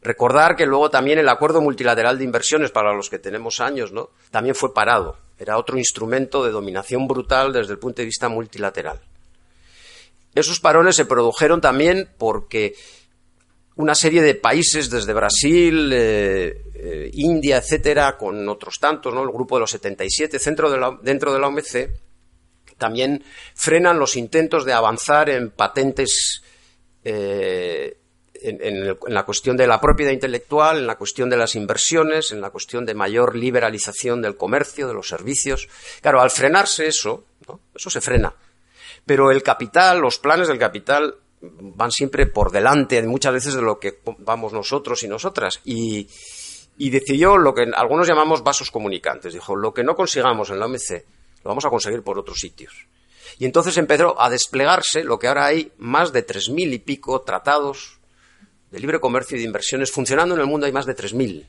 [0.00, 4.10] Recordar que luego también el acuerdo multilateral de inversiones, para los que tenemos años, ¿no?
[4.30, 5.18] también fue parado.
[5.40, 9.00] Era otro instrumento de dominación brutal desde el punto de vista multilateral.
[10.34, 12.74] Esos parones se produjeron también porque
[13.76, 19.22] una serie de países, desde Brasil, eh, eh, India, etcétera, con otros tantos, ¿no?
[19.22, 21.90] el grupo de los 77 dentro de la, dentro de la OMC,
[22.78, 26.42] también frenan los intentos de avanzar en patentes
[27.04, 27.96] eh,
[28.42, 32.50] en, la cuestión de la propiedad intelectual, en la cuestión de las inversiones, en la
[32.50, 35.68] cuestión de mayor liberalización del comercio, de los servicios.
[36.00, 37.24] Claro, al frenarse eso,
[37.74, 38.34] eso se frena.
[39.06, 43.78] Pero el capital, los planes del capital van siempre por delante muchas veces de lo
[43.78, 45.60] que vamos nosotros y nosotras.
[45.64, 46.08] Y,
[46.78, 49.34] decidió lo que algunos llamamos vasos comunicantes.
[49.34, 51.04] Dijo, lo que no consigamos en la OMC
[51.42, 52.86] lo vamos a conseguir por otros sitios.
[53.38, 57.22] Y entonces empezó a desplegarse lo que ahora hay más de tres mil y pico
[57.22, 58.00] tratados
[58.70, 61.46] de libre comercio y de inversiones funcionando en el mundo hay más de 3.000.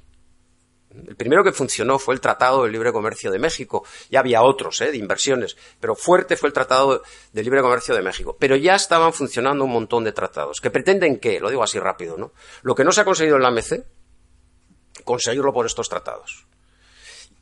[0.94, 3.86] El primero que funcionó fue el Tratado de Libre Comercio de México.
[4.10, 4.92] Ya había otros ¿eh?
[4.92, 7.02] de inversiones, pero fuerte fue el Tratado
[7.32, 8.36] de Libre Comercio de México.
[8.38, 10.60] Pero ya estaban funcionando un montón de tratados.
[10.60, 11.40] ¿Que pretenden qué?
[11.40, 12.34] Lo digo así rápido, ¿no?
[12.62, 13.86] Lo que no se ha conseguido en la AMC,
[15.06, 16.46] conseguirlo por estos tratados.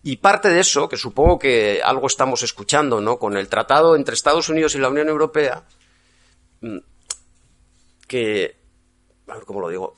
[0.03, 3.17] Y parte de eso, que supongo que algo estamos escuchando, ¿no?
[3.17, 5.63] Con el tratado entre Estados Unidos y la Unión Europea,
[6.61, 6.77] mm,
[8.07, 8.59] que
[9.27, 9.97] a ver cómo lo digo,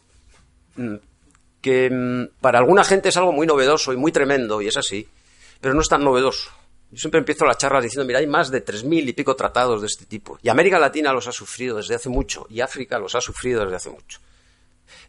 [0.75, 0.95] mm,
[1.61, 5.07] que mm, para alguna gente es algo muy novedoso y muy tremendo, y es así,
[5.59, 6.49] pero no es tan novedoso.
[6.91, 9.79] Yo siempre empiezo la charla diciendo, mira, hay más de tres mil y pico tratados
[9.79, 10.37] de este tipo.
[10.43, 13.77] Y América Latina los ha sufrido desde hace mucho, y África los ha sufrido desde
[13.77, 14.19] hace mucho.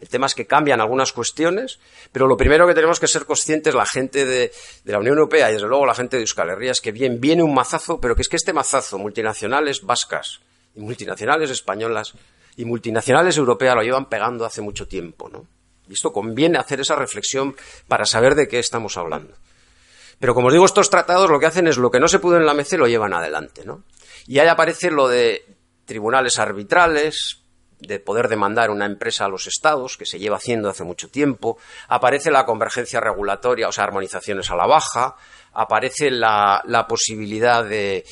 [0.00, 1.80] El tema es que cambian algunas cuestiones,
[2.12, 4.52] pero lo primero que tenemos que ser conscientes, la gente de,
[4.84, 7.42] la Unión Europea y desde luego la gente de Euskal Herria, es que bien, viene
[7.42, 10.40] un mazazo, pero que es que este mazazo, multinacionales vascas
[10.74, 12.14] y multinacionales españolas,
[12.56, 15.46] y multinacionales europeas lo llevan pegando hace mucho tiempo, ¿no?
[15.88, 17.56] Y esto conviene hacer esa reflexión
[17.88, 19.34] para saber de qué estamos hablando.
[20.18, 22.36] Pero como os digo, estos tratados lo que hacen es lo que no se pudo
[22.36, 23.82] en la MC lo llevan adelante, ¿no?
[24.26, 25.44] Y ahí aparece lo de
[25.84, 27.42] tribunales arbitrales,
[27.80, 31.58] de poder demandar una empresa a los estados, que se lleva haciendo hace mucho tiempo,
[31.88, 35.16] aparece la convergencia regulatoria, o sea, armonizaciones a la baja,
[35.52, 38.04] aparece la, posibilidad de,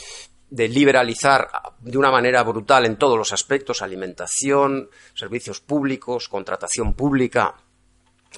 [0.50, 1.48] de liberalizar
[1.80, 7.54] de una manera brutal en todos los aspectos, alimentación, servicios públicos, contratación pública.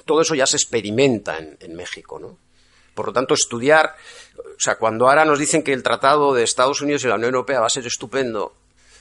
[0.05, 2.37] Todo eso ya se experimenta en, en México, ¿no?
[2.93, 3.95] Por lo tanto, estudiar,
[4.37, 7.33] o sea, cuando ahora nos dicen que el tratado de Estados Unidos y la Unión
[7.33, 8.53] Europea va a ser estupendo,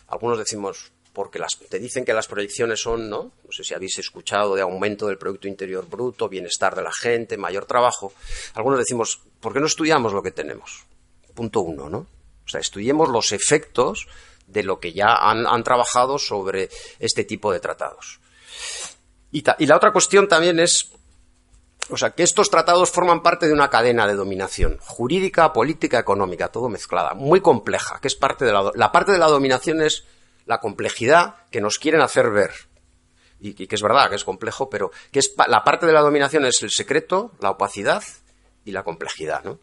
[0.08, 3.32] algunos decimos, porque las, te dicen que las proyecciones son, ¿no?
[3.44, 7.36] No sé si habéis escuchado de aumento del Producto Interior Bruto, bienestar de la gente,
[7.36, 8.14] mayor trabajo.
[8.54, 10.84] Algunos decimos, ¿por qué no estudiamos lo que tenemos?
[11.34, 12.06] Punto uno, ¿no?
[12.44, 14.06] O sea, estudiemos los efectos
[14.46, 18.20] de lo que ya han, trabajado sobre este tipo de tratados.
[19.30, 20.90] Y, y la otra cuestión también es
[21.90, 26.48] o sea, que estos tratados forman parte de una cadena de dominación jurídica, política, económica,
[26.48, 30.04] todo mezclada, muy compleja, que es parte de la, la parte de la dominación es
[30.46, 32.52] la complejidad que nos quieren hacer ver.
[33.40, 36.44] Y, que es verdad que es complejo, pero que es la parte de la dominación
[36.44, 38.04] es el secreto, la opacidad
[38.64, 39.58] y la complejidad, ¿no?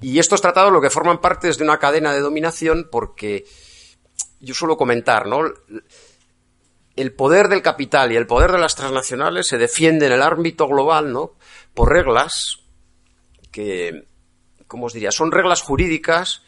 [0.00, 3.44] Y estos tratados lo que forman parte es de una cadena de dominación porque
[4.40, 5.42] yo suelo comentar, ¿no?
[6.96, 10.66] el poder del capital y el poder de las transnacionales se defiende en el ámbito
[10.66, 11.32] global, ¿no?
[11.72, 12.58] Por reglas
[13.50, 14.06] que,
[14.66, 15.10] ¿cómo os diría?
[15.10, 16.42] Son reglas jurídicas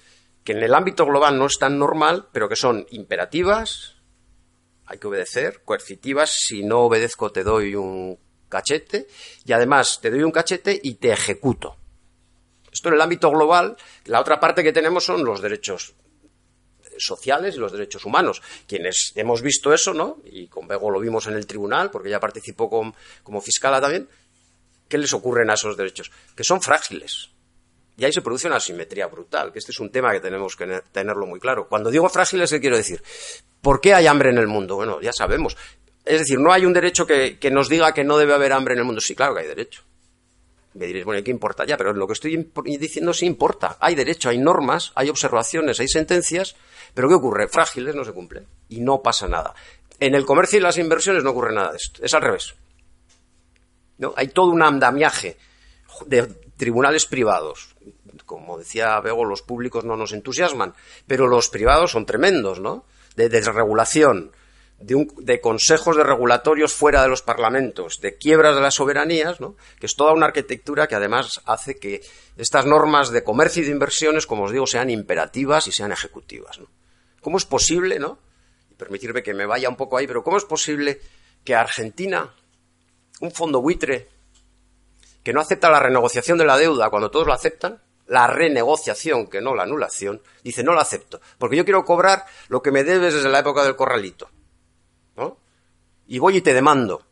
[0.44, 3.96] que en el ámbito global no es tan normal, pero que son imperativas,
[4.86, 9.06] hay que obedecer, coercitivas, si no obedezco te doy un cachete,
[9.46, 11.76] y además te doy un cachete y te ejecuto.
[12.72, 15.94] Esto en el ámbito global, la otra parte que tenemos son los derechos
[16.98, 18.40] sociales y los derechos humanos.
[18.66, 20.18] Quienes hemos visto eso, ¿no?
[20.24, 24.08] Y con Bego lo vimos en el tribunal, porque ya participó como fiscala también.
[24.88, 26.10] ¿Qué les ocurren a esos derechos?
[26.34, 27.30] Que son frágiles.
[27.96, 30.82] Y ahí se produce una asimetría brutal, que este es un tema que tenemos que
[30.92, 31.68] tenerlo muy claro.
[31.68, 33.02] Cuando digo frágiles, ¿qué quiero decir?
[33.60, 34.76] ¿Por qué hay hambre en el mundo?
[34.76, 35.56] Bueno, ya sabemos.
[36.04, 38.80] Es decir, no hay un derecho que nos diga que no debe haber hambre en
[38.80, 39.00] el mundo.
[39.00, 39.82] Sí, claro que hay derecho.
[40.74, 41.76] Me diréis, bueno, ¿qué importa ya?
[41.76, 43.76] Pero lo que estoy diciendo sí importa.
[43.80, 46.56] Hay derecho, hay normas, hay observaciones, hay sentencias,
[46.94, 47.48] pero ¿qué ocurre?
[47.48, 49.54] Frágiles no se cumplen y no pasa nada.
[50.00, 52.02] En el comercio y las inversiones no ocurre nada de esto.
[52.02, 52.54] Es al revés.
[53.98, 54.14] ¿No?
[54.16, 55.36] Hay todo un andamiaje
[56.06, 57.74] de tribunales privados.
[58.24, 60.74] Como decía Bego, los públicos no nos entusiasman,
[61.06, 62.84] pero los privados son tremendos, ¿no?
[63.14, 64.32] De desregulación,
[64.82, 69.38] de, consejos de regulatorios fuera de los parlamentos, de quiebras de las soberanías,
[69.78, 72.02] que es toda una arquitectura que además hace que
[72.36, 76.60] estas normas de comercio y de inversiones, como os digo, sean imperativas y sean ejecutivas.
[77.20, 78.18] ¿Cómo es posible, no?
[78.70, 81.00] Y permitirme que me vaya un poco ahí, pero ¿cómo es posible
[81.44, 82.34] que Argentina,
[83.20, 84.08] un fondo buitre,
[85.22, 89.40] que no acepta la renegociación de la deuda cuando todos lo aceptan, la renegociación, que
[89.40, 93.14] no la anulación, dice no la acepto, porque yo quiero cobrar lo que me debes
[93.14, 94.28] desde la época del corralito.
[96.06, 97.06] Y voy y te demando.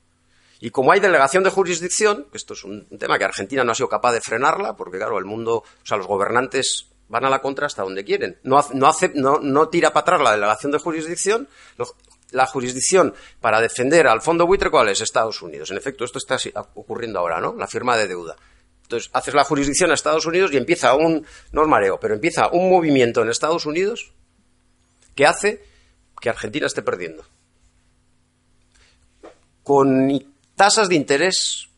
[0.61, 3.89] Y como hay delegación de jurisdicción, esto es un tema que Argentina no ha sido
[3.89, 7.67] capaz de frenarla, porque claro, el mundo, o sea, los gobernantes van a la contra
[7.67, 8.39] hasta donde quieren.
[8.43, 11.49] No, no, no, tira para atrás la delegación de jurisdicción.
[12.31, 15.01] La jurisdicción para defender al fondo buitre, ¿cuál es?
[15.01, 15.71] Estados Unidos.
[15.71, 16.37] En efecto, esto está
[16.75, 17.55] ocurriendo ahora, ¿no?
[17.57, 18.37] La firma de deuda.
[18.83, 22.71] Entonces, haces la jurisdicción a Estados Unidos y empieza un, no mareo, pero empieza un
[22.71, 24.13] movimiento en Estados Unidos
[25.17, 25.65] que hace
[26.21, 27.25] que Argentina esté perdiendo
[29.63, 30.09] con
[30.57, 31.71] tasas de interés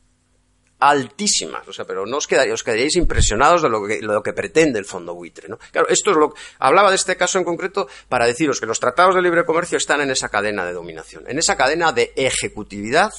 [0.82, 4.80] altísimas, o sea, pero no os quedaríais, os quedaríais impresionados de lo que, que pretende
[4.80, 5.56] el fondo buitre, ¿no?
[5.70, 9.14] Claro, esto es lo hablaba de este caso en concreto para deciros que los tratados
[9.14, 13.12] de libre comercio están en esa cadena de dominación, en esa cadena de ejecutividad,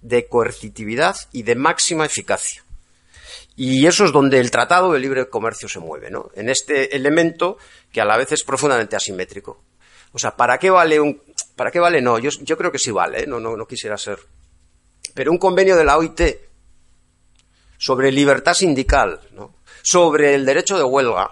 [0.00, 2.64] de coercitividad y de máxima eficacia.
[3.54, 6.30] Y eso es donde el tratado de libre comercio se mueve, ¿no?
[6.34, 7.58] En este elemento
[7.92, 9.62] que a la vez es profundamente asimétrico.
[10.12, 11.22] O sea, ¿para qué vale un,
[11.60, 12.00] ¿Para qué vale?
[12.00, 13.26] No, yo, yo creo que sí vale, ¿eh?
[13.26, 14.18] no, no, no quisiera ser.
[15.12, 16.22] Pero un convenio de la OIT
[17.76, 19.56] sobre libertad sindical, ¿no?
[19.82, 21.30] sobre el derecho de huelga,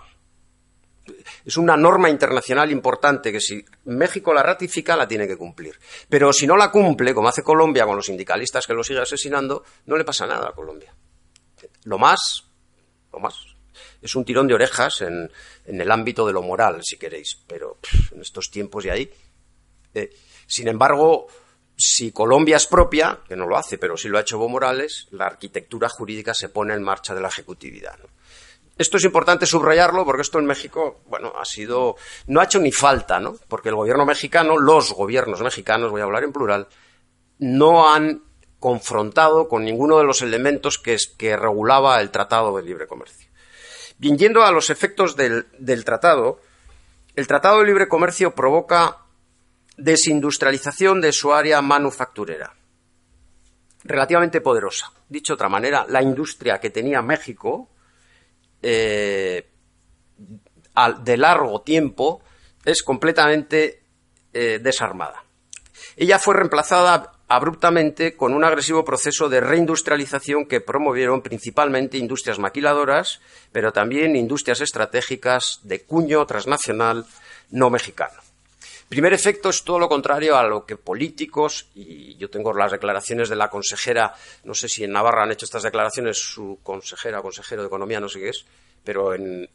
[1.46, 5.80] es una norma internacional importante que si México la ratifica la tiene que cumplir.
[6.10, 9.64] Pero si no la cumple, como hace Colombia con los sindicalistas que lo sigue asesinando,
[9.86, 10.94] no le pasa nada a Colombia.
[11.84, 12.44] Lo más,
[13.14, 13.34] lo más,
[14.02, 15.32] es un tirón de orejas en,
[15.64, 17.38] en el ámbito de lo moral, si queréis.
[17.46, 17.78] Pero
[18.14, 19.10] en estos tiempos y ahí
[19.94, 20.10] eh,
[20.46, 21.26] sin embargo,
[21.76, 25.06] si Colombia es propia, que no lo hace, pero si lo ha hecho Evo Morales,
[25.12, 27.98] la arquitectura jurídica se pone en marcha de la ejecutividad.
[28.76, 31.96] Esto es importante subrayarlo porque esto en México, bueno, ha sido,
[32.28, 33.36] no ha hecho ni falta, ¿no?
[33.48, 36.68] Porque el gobierno mexicano, los gobiernos mexicanos, voy a hablar en plural,
[37.38, 38.22] no han
[38.60, 43.28] confrontado con ninguno de los elementos que, regulaba el Tratado de Libre Comercio.
[43.98, 46.40] Bien, yendo a los efectos del tratado,
[47.14, 48.98] el Tratado de Libre Comercio provoca
[49.78, 52.52] desindustrialización de su área manufacturera,
[53.84, 54.92] relativamente poderosa.
[55.08, 57.70] Dicho de otra manera, la industria que tenía México
[58.60, 59.46] eh,
[61.00, 62.20] de largo tiempo
[62.64, 63.82] es completamente
[64.32, 65.24] eh, desarmada.
[65.96, 73.20] Ella fue reemplazada abruptamente con un agresivo proceso de reindustrialización que promovieron principalmente industrias maquiladoras,
[73.52, 77.06] pero también industrias estratégicas de cuño transnacional
[77.50, 78.27] no mexicano.
[78.88, 83.28] Primer efecto es todo lo contrario a lo que políticos, y yo tengo las declaraciones
[83.28, 87.22] de la consejera, no sé si en Navarra han hecho estas declaraciones su consejera o
[87.22, 88.46] consejero de Economía, no sé qué es,
[88.82, 89.46] pero en,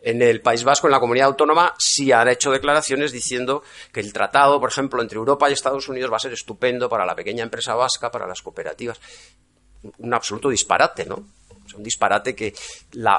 [0.00, 3.62] en el País Vasco, en la comunidad autónoma, sí han hecho declaraciones diciendo
[3.92, 7.04] que el tratado, por ejemplo, entre Europa y Estados Unidos va a ser estupendo para
[7.04, 8.98] la pequeña empresa vasca, para las cooperativas.
[9.98, 11.22] Un absoluto disparate, ¿no?
[11.74, 12.54] Un disparate que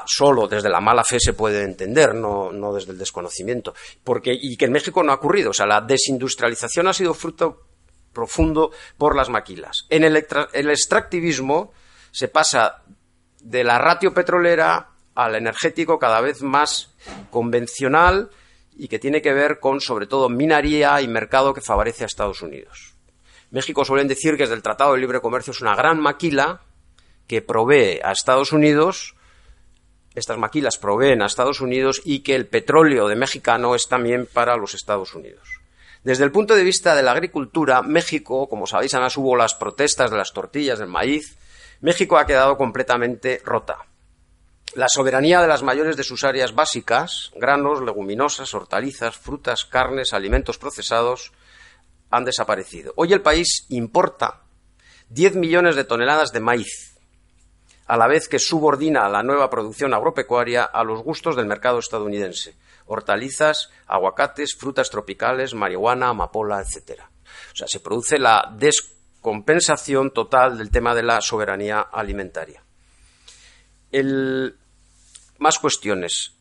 [0.06, 3.74] solo desde la mala fe se puede entender, no, desde el desconocimiento.
[4.04, 5.50] Porque, y que en México no ha ocurrido.
[5.50, 7.62] O sea, la desindustrialización ha sido fruto
[8.12, 9.86] profundo por las maquilas.
[9.88, 11.72] En el, el extractivismo
[12.10, 12.82] se pasa
[13.40, 16.90] de la ratio petrolera al energético cada vez más
[17.30, 18.30] convencional
[18.76, 22.42] y que tiene que ver con, sobre todo, minería y mercado que favorece a Estados
[22.42, 22.94] Unidos.
[23.50, 26.62] México suelen decir que desde el Tratado de Libre Comercio es una gran maquila
[27.32, 29.14] que provee a Estados Unidos,
[30.14, 34.58] estas maquilas proveen a Estados Unidos y que el petróleo de mexicano es también para
[34.58, 35.48] los Estados Unidos.
[36.04, 40.10] Desde el punto de vista de la agricultura, México, como sabéis, además hubo las protestas
[40.10, 41.38] de las tortillas del maíz,
[41.80, 43.78] México ha quedado completamente rota.
[44.74, 50.58] La soberanía de las mayores de sus áreas básicas, granos, leguminosas, hortalizas, frutas, carnes, alimentos
[50.58, 51.32] procesados,
[52.10, 52.92] han desaparecido.
[52.96, 54.42] Hoy el país importa
[55.08, 56.91] 10 millones de toneladas de maíz,
[57.86, 62.54] a la vez que subordina la nueva producción agropecuaria a los gustos del mercado estadounidense.
[62.86, 67.00] Hortalizas, aguacates, frutas tropicales, marihuana, amapola, etc.
[67.52, 72.62] O sea, se produce la descompensación total del tema de la soberanía alimentaria.
[73.90, 74.56] El,
[75.38, 76.34] más cuestiones.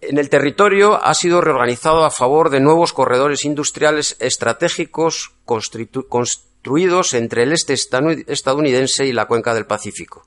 [0.00, 5.32] En el territorio ha sido reorganizado a favor de nuevos corredores industriales estratégicos
[6.66, 10.26] construidos entre el este estadounidense y la cuenca del Pacífico,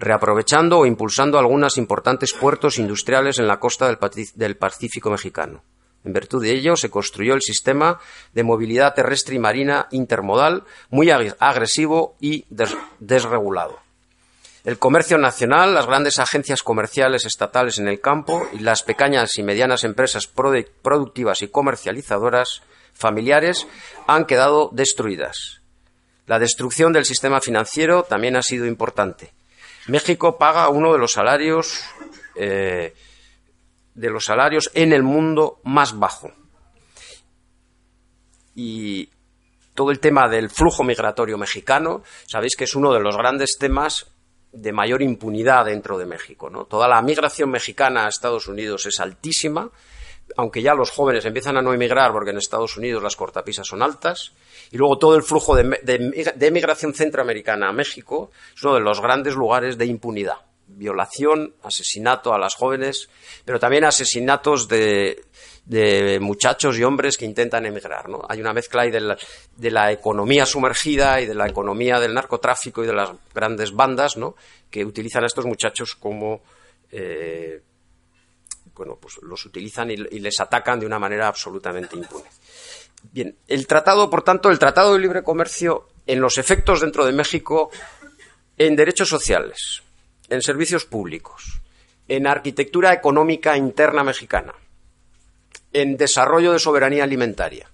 [0.00, 5.62] reaprovechando o impulsando algunos importantes puertos industriales en la costa del Pacífico mexicano.
[6.04, 8.00] En virtud de ello, se construyó el sistema
[8.34, 12.44] de movilidad terrestre y marina intermodal muy agresivo y
[12.98, 13.78] desregulado.
[14.64, 19.44] El comercio nacional, las grandes agencias comerciales estatales en el campo y las pequeñas y
[19.44, 23.68] medianas empresas productivas y comercializadoras familiares
[24.08, 25.60] han quedado destruidas.
[26.26, 29.32] La destrucción del sistema financiero también ha sido importante.
[29.86, 31.84] México paga uno de los salarios
[32.34, 32.94] eh,
[33.94, 36.30] de los salarios en el mundo más bajo.
[38.54, 39.10] Y
[39.74, 44.06] todo el tema del flujo migratorio mexicano, sabéis que es uno de los grandes temas
[44.52, 46.50] de mayor impunidad dentro de México.
[46.50, 46.64] ¿no?
[46.64, 49.70] Toda la migración mexicana a Estados Unidos es altísima,
[50.36, 53.82] aunque ya los jóvenes empiezan a no emigrar porque en Estados Unidos las cortapisas son
[53.82, 54.32] altas.
[54.70, 59.00] Y luego todo el flujo de, de, migración centroamericana a México es uno de los
[59.00, 60.36] grandes lugares de impunidad.
[60.66, 63.08] Violación, asesinato a las jóvenes,
[63.44, 65.24] pero también asesinatos de,
[65.64, 68.08] de muchachos y hombres que intentan emigrar.
[68.08, 68.22] ¿no?
[68.28, 69.16] Hay una mezcla ahí de la,
[69.56, 74.16] de la, economía sumergida y de la economía del narcotráfico y de las grandes bandas
[74.16, 74.34] ¿no?
[74.68, 76.42] que utilizan a estos muchachos como.
[76.90, 77.60] Eh,
[78.76, 82.28] bueno, pues los utilizan y, y, les atacan de una manera absolutamente impune.
[83.12, 87.12] Bien, el tratado, por tanto, el Tratado de Libre Comercio, en los efectos dentro de
[87.12, 87.70] México,
[88.58, 89.82] en derechos sociales,
[90.28, 91.60] en servicios públicos,
[92.08, 94.54] en arquitectura económica interna mexicana,
[95.72, 97.70] en desarrollo de soberanía alimentaria,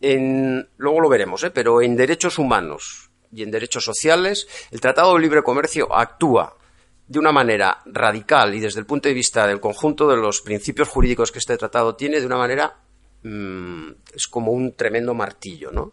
[0.00, 1.50] en, luego lo veremos, ¿eh?
[1.50, 6.56] pero en derechos humanos y en derechos sociales, el Tratado de Libre Comercio actúa
[7.08, 10.88] de una manera radical y desde el punto de vista del conjunto de los principios
[10.88, 12.76] jurídicos que este tratado tiene, de una manera
[13.22, 15.92] mm, es como un tremendo martillo, ¿no?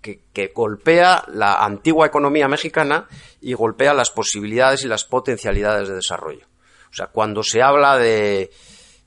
[0.00, 3.06] Que, que, golpea la antigua economía mexicana
[3.40, 6.46] y golpea las posibilidades y las potencialidades de desarrollo.
[6.90, 8.50] O sea, cuando se habla de,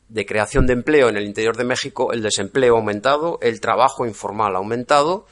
[0.08, 4.06] de creación de empleo en el interior de México, el desempleo ha aumentado, el trabajo
[4.06, 5.26] informal ha aumentado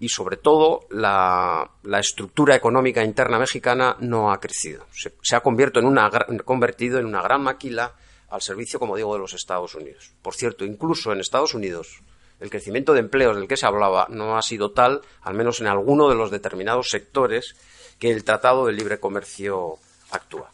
[0.00, 4.86] y, sobre todo, la, estructura económica interna mexicana no ha crecido.
[4.92, 6.10] Se, ha convertido en, una,
[6.44, 7.94] convertido en una gran maquila
[8.30, 10.12] al servicio, como digo, de los Estados Unidos.
[10.22, 12.00] Por cierto, incluso en Estados Unidos,
[12.40, 15.66] el crecimiento de empleos del que se hablaba no ha sido tal, al menos en
[15.66, 17.56] alguno de los determinados sectores,
[17.98, 19.78] que el Tratado de Libre Comercio
[20.10, 20.50] actúa.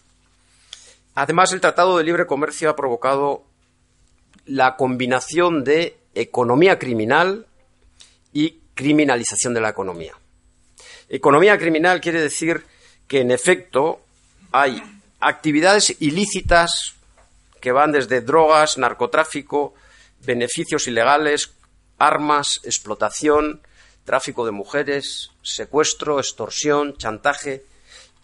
[1.15, 3.45] Además, el Tratado de Libre Comercio ha provocado
[4.47, 7.47] la combinación de economía criminal
[8.33, 10.15] y criminalización de la economía.
[11.09, 12.65] Economía criminal quiere decir
[13.07, 14.01] que, en efecto,
[14.53, 14.83] hay
[15.21, 16.95] actividades ilícitas
[17.61, 19.75] que van desde drogas, narcotráfico,
[20.25, 21.53] beneficios ilegales,
[21.99, 23.63] armas, explotación,
[24.05, 27.65] tráfico de mujeres, secuestro, extorsión, chantaje.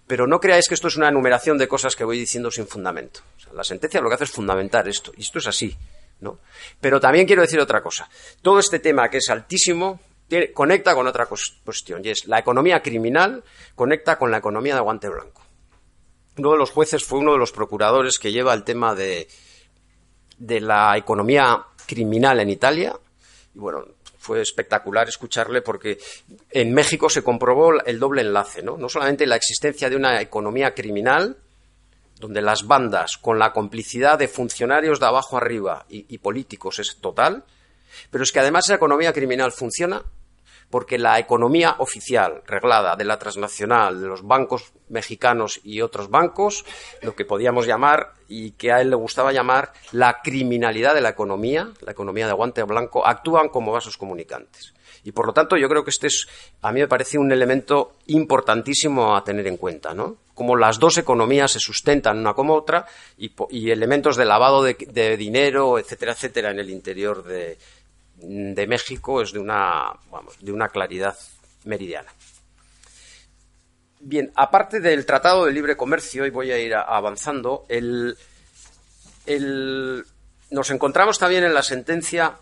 [0.06, 3.20] Pero no creáis que esto es una enumeración de cosas que voy diciendo sin fundamento.
[3.54, 5.76] la sentencia lo que hace es fundamentar esto, y esto es así.
[6.20, 6.38] ¿no?
[6.80, 8.08] Pero también quiero decir otra cosa.
[8.42, 10.00] Todo este tema que es altísimo
[10.54, 13.42] conecta con otra cuestión, y es la economía criminal
[13.74, 15.42] conecta con la economía de guante blanco.
[16.36, 19.28] Uno de los jueces fue uno de los procuradores que lleva el tema de,
[20.38, 22.94] de la economía criminal en Italia.
[23.54, 23.84] Y bueno,
[24.18, 25.98] fue espectacular escucharle porque
[26.50, 28.76] en México se comprobó el doble enlace, ¿no?
[28.76, 31.36] No solamente la existencia de una economía criminal,
[32.20, 37.44] donde las bandas, con la complicidad de funcionarios de abajo arriba y, políticos, es total,
[38.10, 40.02] pero es que además esa economía criminal funciona
[40.70, 46.64] porque la economía oficial reglada de la transnacional, de los bancos mexicanos y otros bancos,
[47.02, 51.10] lo que podíamos llamar y que a él le gustaba llamar la criminalidad de la
[51.10, 54.72] economía, la economía de guante blanco, actúan como vasos comunicantes.
[55.02, 56.28] Y por lo tanto, yo creo que este es,
[56.60, 60.18] a mí me parece un elemento importantísimo a tener en cuenta, ¿no?
[60.34, 65.16] Como las dos economías se sustentan una como otra y, elementos de lavado de, de
[65.16, 67.58] dinero, etcétera, etcétera, en el interior de,
[68.20, 69.92] de México es de una,
[70.40, 71.16] de una claridad
[71.64, 72.12] meridiana.
[74.00, 77.66] Bien, aparte del Tratado de Libre Comercio, y voy a ir avanzando,
[80.50, 82.36] nos encontramos también en la sentencia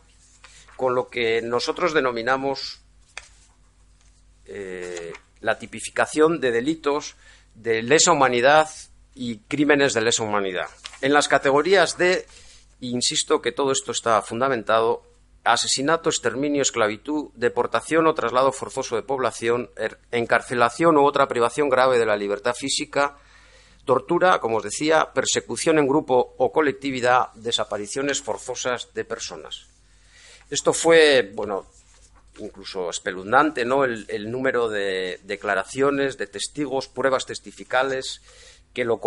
[0.76, 2.80] con lo que nosotros denominamos
[4.46, 7.16] eh, la tipificación de delitos
[7.54, 8.70] de lesa humanidad
[9.14, 10.68] y crímenes de lesa humanidad.
[11.00, 12.24] En las categorías de,
[12.80, 15.02] insisto que todo esto está fundamentado
[15.52, 21.98] asesinato, exterminio, esclavitud, deportación o traslado forzoso de población, er, encarcelación u otra privación grave
[21.98, 23.16] de la libertad física,
[23.88, 29.72] tortura, como os decía, persecución en grupo o colectividad, desapariciones forzosas de personas.
[30.50, 31.64] Esto fue, bueno,
[32.38, 33.84] incluso espeluznante, ¿no?
[33.84, 38.20] El, número de declaraciones, de testigos, pruebas testificales
[38.72, 39.00] que lo,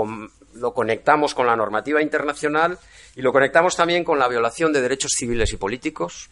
[0.54, 2.78] lo conectamos con la normativa internacional
[3.16, 6.30] y lo conectamos también con la violación de derechos civiles y políticos.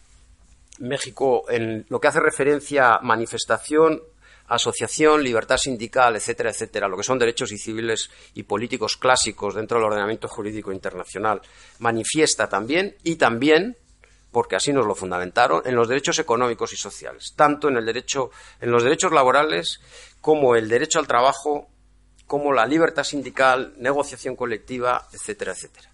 [0.78, 4.02] México, en lo que hace referencia a manifestación,
[4.50, 9.86] asociación, libertad sindical, etcétera, etcétera, lo que son derechos civiles y políticos clásicos dentro del
[9.86, 11.40] ordenamiento jurídico internacional,
[11.78, 13.76] manifiesta también y también
[14.32, 18.30] porque así nos lo fundamentaron, en los derechos económicos y sociales, tanto en el derecho,
[18.60, 19.80] en los derechos laborales
[20.20, 21.68] como el derecho al trabajo,
[22.30, 25.90] como la libertad sindical, negociación colectiva, etcétera, etcétera.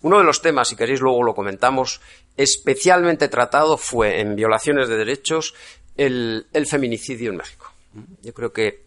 [0.00, 2.00] Uno de los temas, si queréis luego lo comentamos,
[2.38, 5.54] especialmente tratado fue en violaciones de derechos
[5.94, 7.70] el, feminicidio en México.
[8.22, 8.86] Yo creo que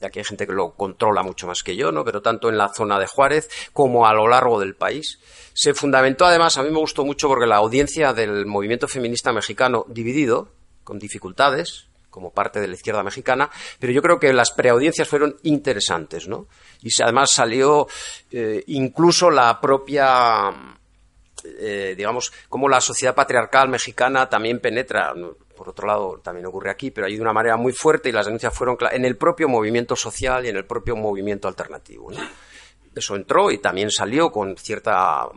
[0.00, 2.04] aquí hay gente que lo controla mucho más que yo, ¿no?
[2.04, 5.18] Pero tanto en la zona de Juárez como a lo largo del país.
[5.54, 9.86] Se fundamentó además, a mí me gustó mucho porque la audiencia del movimiento feminista mexicano
[9.88, 10.52] dividido,
[10.84, 15.36] con dificultades, como parte de la izquierda mexicana, pero yo creo que las preaudiencias fueron
[15.42, 16.46] interesantes, ¿no?
[16.80, 17.86] Y además salió
[18.30, 20.50] eh, incluso la propia,
[21.44, 25.12] eh, digamos, como la sociedad patriarcal mexicana también penetra,
[25.54, 28.24] por otro lado también ocurre aquí, pero hay de una manera muy fuerte y las
[28.24, 32.10] denuncias fueron en el propio movimiento social y en el propio movimiento alternativo.
[32.94, 35.28] Eso entró y también salió con cierta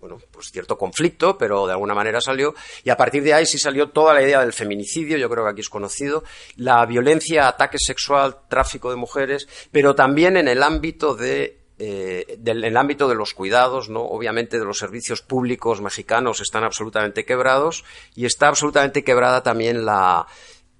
[0.00, 2.54] bueno, pues cierto conflicto, pero de alguna manera salió.
[2.84, 5.50] Y a partir de ahí sí salió toda la idea del feminicidio, yo creo que
[5.50, 6.24] aquí es conocido,
[6.56, 12.64] la violencia, ataque sexual, tráfico de mujeres, pero también en el ámbito de eh, del,
[12.64, 14.02] el ámbito de los cuidados, ¿no?
[14.02, 17.84] Obviamente de los servicios públicos mexicanos están absolutamente quebrados
[18.16, 20.26] y está absolutamente quebrada también la,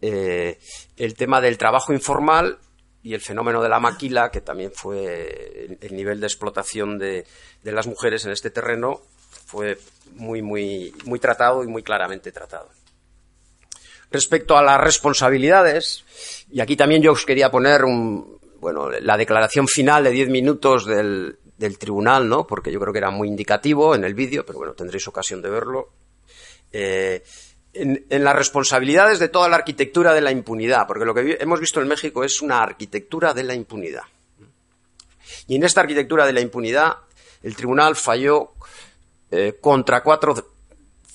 [0.00, 0.58] eh,
[0.96, 2.58] el tema del trabajo informal
[3.02, 7.26] y el fenómeno de la maquila, que también fue el nivel de explotación de,
[7.62, 9.02] de las mujeres en este terreno,
[9.46, 9.78] fue
[10.14, 12.68] muy, muy, muy tratado y muy claramente tratado.
[14.10, 16.04] Respecto a las responsabilidades,
[16.50, 20.86] y aquí también yo os quería poner un, bueno, la declaración final de diez minutos
[20.86, 22.46] del, del, tribunal, ¿no?
[22.46, 25.50] Porque yo creo que era muy indicativo en el vídeo, pero bueno, tendréis ocasión de
[25.50, 25.90] verlo.
[26.72, 27.22] Eh,
[27.72, 31.80] en, las responsabilidades de toda la arquitectura de la impunidad, porque lo que hemos visto
[31.80, 34.02] en México es una arquitectura de la impunidad.
[35.46, 36.96] Y en esta arquitectura de la impunidad,
[37.42, 38.52] el tribunal falló
[39.30, 40.52] eh, contra cuatro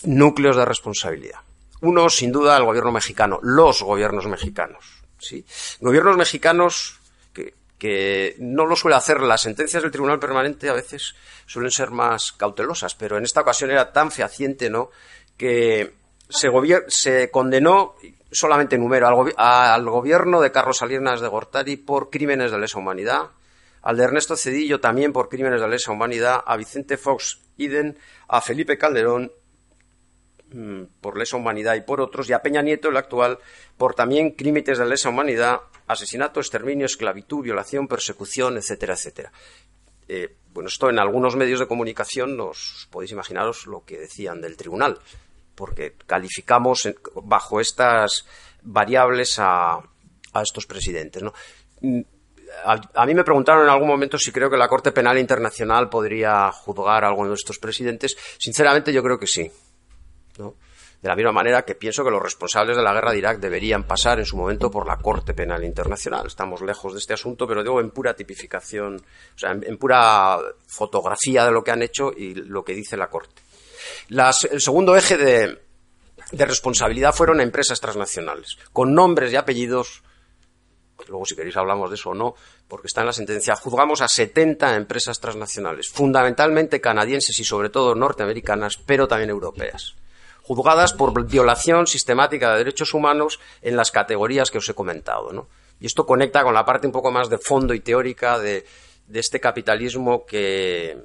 [0.04, 1.40] núcleos de responsabilidad.
[1.82, 5.04] Uno, sin duda, el gobierno mexicano, los gobiernos mexicanos.
[5.20, 5.46] ¿sí?
[5.82, 7.00] Gobiernos mexicanos
[7.34, 9.20] que, que no lo suele hacer.
[9.20, 13.72] Las sentencias del Tribunal Permanente a veces suelen ser más cautelosas, pero en esta ocasión
[13.72, 14.92] era tan fehaciente, ¿no?
[15.38, 17.96] que se, condenó,
[18.32, 23.32] solamente número, al, al, gobierno de Carlos Salinas de Gortari por crímenes de lesa humanidad,
[23.82, 27.98] al de Ernesto Cedillo también por crímenes de lesa humanidad, a Vicente Fox Iden,
[28.28, 29.32] a Felipe Calderón
[30.52, 33.40] mm, por lesa humanidad y por otros, y a Peña Nieto, el actual,
[33.78, 39.32] por también crímenes de lesa humanidad, asesinato, exterminio, esclavitud, violación, persecución, etcétera, etcétera.
[40.08, 44.58] Eh, bueno, esto en algunos medios de comunicación nos podéis imaginaros lo que decían del
[44.58, 45.00] tribunal,
[45.56, 46.90] porque calificamos
[47.24, 48.26] bajo estas
[48.62, 49.80] variables a,
[50.42, 51.24] estos presidentes.
[51.82, 52.02] Mm,
[52.66, 56.52] a, mí me preguntaron en algún momento si creo que la Corte Penal Internacional podría
[56.52, 58.16] juzgar a alguno de estos presidentes.
[58.38, 59.52] Sinceramente, yo creo que sí.
[60.38, 60.56] ¿no?
[61.02, 63.84] De la misma manera que pienso que los responsables de la guerra de Irak deberían
[63.84, 66.28] pasar en su momento por la Corte Penal Internacional.
[66.28, 71.44] Estamos lejos de este asunto, pero digo en pura tipificación, o sea, en, pura fotografía
[71.44, 73.42] de lo que han hecho y lo que dice la Corte.
[74.10, 75.60] El segundo eje de,
[76.32, 80.04] responsabilidad fueron empresas transnacionales, con nombres y apellidos
[81.10, 82.34] luego si queréis hablamos de eso o no,
[82.70, 87.94] porque está en la sentencia, juzgamos a 70 empresas transnacionales, fundamentalmente canadienses y sobre todo
[87.94, 89.96] norteamericanas, pero también europeas
[90.44, 95.32] juzgadas por violación sistemática de derechos humanos en las categorías que os he comentado.
[95.32, 95.48] ¿no?
[95.80, 98.66] Y esto conecta con la parte un poco más de fondo y teórica de,
[99.14, 100.98] este capitalismo que,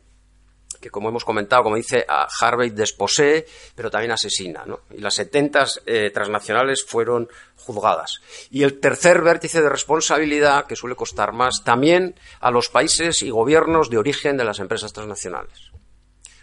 [0.81, 2.07] que, como hemos comentado, como dice
[2.41, 4.65] Harvey, desposee, pero también asesina.
[4.91, 8.21] Y las 70 eh, transnacionales fueron juzgadas.
[8.51, 13.31] Y el tercer vértice de responsabilidad, que suele costar más, también a los países y
[13.31, 15.71] gobiernos de origen de las empresas transnacionales.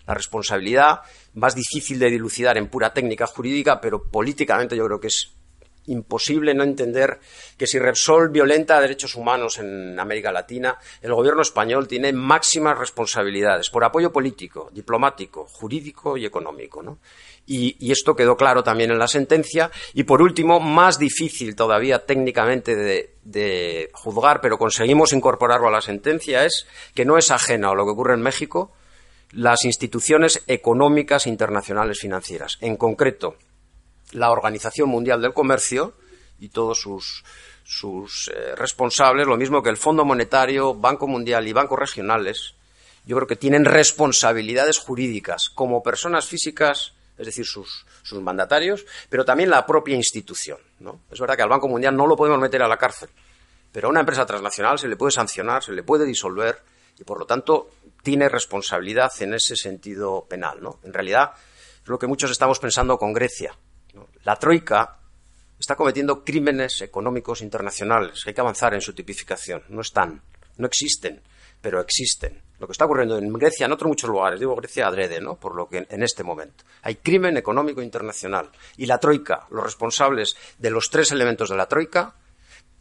[0.05, 1.01] La responsabilidad
[1.33, 5.33] más difícil de dilucidar en pura técnica jurídica, pero políticamente yo creo que es
[5.87, 7.19] imposible no entender
[7.57, 13.69] que si Repsol violenta derechos humanos en América Latina, el gobierno español tiene máximas responsabilidades
[13.69, 16.81] por apoyo político, diplomático, jurídico y económico.
[16.81, 16.99] ¿no?
[17.45, 19.71] Y, esto quedó claro también en la sentencia.
[19.93, 25.81] Y por último, más difícil todavía técnicamente de, de juzgar, pero conseguimos incorporarlo a la
[25.81, 28.73] sentencia, es que no es ajena a lo que ocurre en México,
[29.31, 33.35] las instituciones económicas internacionales financieras, en concreto
[34.15, 35.93] la Organización Mundial del Comercio
[36.39, 37.23] y todos sus,
[37.63, 42.55] sus eh, responsables, lo mismo que el Fondo Monetario, Banco Mundial y bancos regionales,
[43.05, 49.25] yo creo que tienen responsabilidades jurídicas como personas físicas, es decir, sus, sus mandatarios, pero
[49.25, 50.57] también la propia institución.
[50.79, 51.01] ¿no?
[51.11, 53.09] Es verdad que al Banco Mundial no lo podemos meter a la cárcel,
[53.71, 56.63] pero a una empresa transnacional se le puede sancionar, se le puede disolver
[56.97, 57.69] y, por lo tanto,
[58.01, 60.61] tiene responsabilidad en ese sentido penal.
[60.61, 60.79] ¿no?
[60.83, 61.31] En realidad,
[61.83, 63.55] es lo que muchos estamos pensando con Grecia.
[64.25, 64.97] La Troika
[65.59, 68.23] está cometiendo crímenes económicos internacionales.
[68.25, 69.61] Hay que avanzar en su tipificación.
[69.69, 70.19] No están,
[70.57, 71.21] no existen,
[71.61, 72.41] pero existen.
[72.57, 75.35] Lo que está ocurriendo en Grecia, en otros muchos lugares, digo Grecia adrede, ¿no?
[75.35, 76.63] Por lo que en este momento.
[76.81, 78.49] Hay crimen económico internacional.
[78.77, 82.15] Y la Troika, los responsables de los tres elementos de la Troika,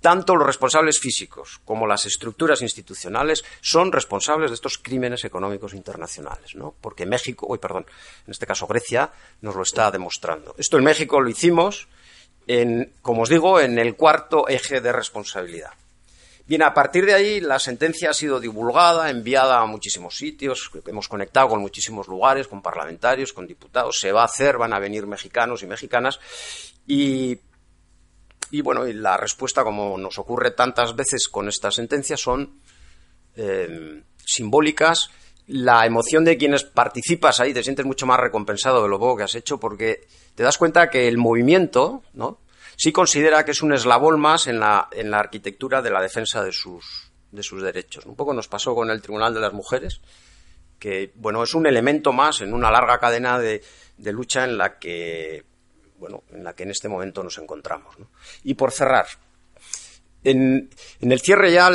[0.04, 6.54] tanto los responsables físicos como las estructuras institucionales son responsables de estos crímenes económicos internacionales,
[6.54, 6.74] ¿no?
[6.78, 7.86] Porque México, hoy perdón,
[8.26, 10.54] en este caso Grecia, nos lo está demostrando.
[10.58, 11.88] Esto en México lo hicimos,
[12.46, 15.72] en, como os digo, en el cuarto eje de responsabilidad.
[16.46, 21.08] Bien, a partir de ahí la sentencia ha sido divulgada, enviada a muchísimos sitios, hemos
[21.08, 25.06] conectado con muchísimos lugares, con parlamentarios, con diputados, se va a hacer, van a venir
[25.06, 26.20] mexicanos y mexicanas,
[26.86, 27.38] y
[28.50, 32.60] y bueno, y la respuesta, como nos ocurre tantas veces con esta sentencia, son
[33.36, 35.10] eh, simbólicas.
[35.46, 39.22] La emoción de quienes participas ahí te sientes mucho más recompensado de lo poco que
[39.24, 42.38] has hecho porque te das cuenta que el movimiento, ¿no?
[42.76, 46.42] Sí considera que es un eslabón más en la, en la arquitectura de la defensa
[46.42, 48.06] de sus, de sus derechos.
[48.06, 50.00] Un poco nos pasó con el Tribunal de las Mujeres,
[50.78, 53.62] que, bueno, es un elemento más en una larga cadena de,
[53.96, 55.44] de lucha en la que
[55.98, 57.96] bueno, en la que en este momento nos encontramos.
[58.42, 59.06] Y por cerrar,
[60.22, 60.70] en,
[61.00, 61.70] el cierre ya,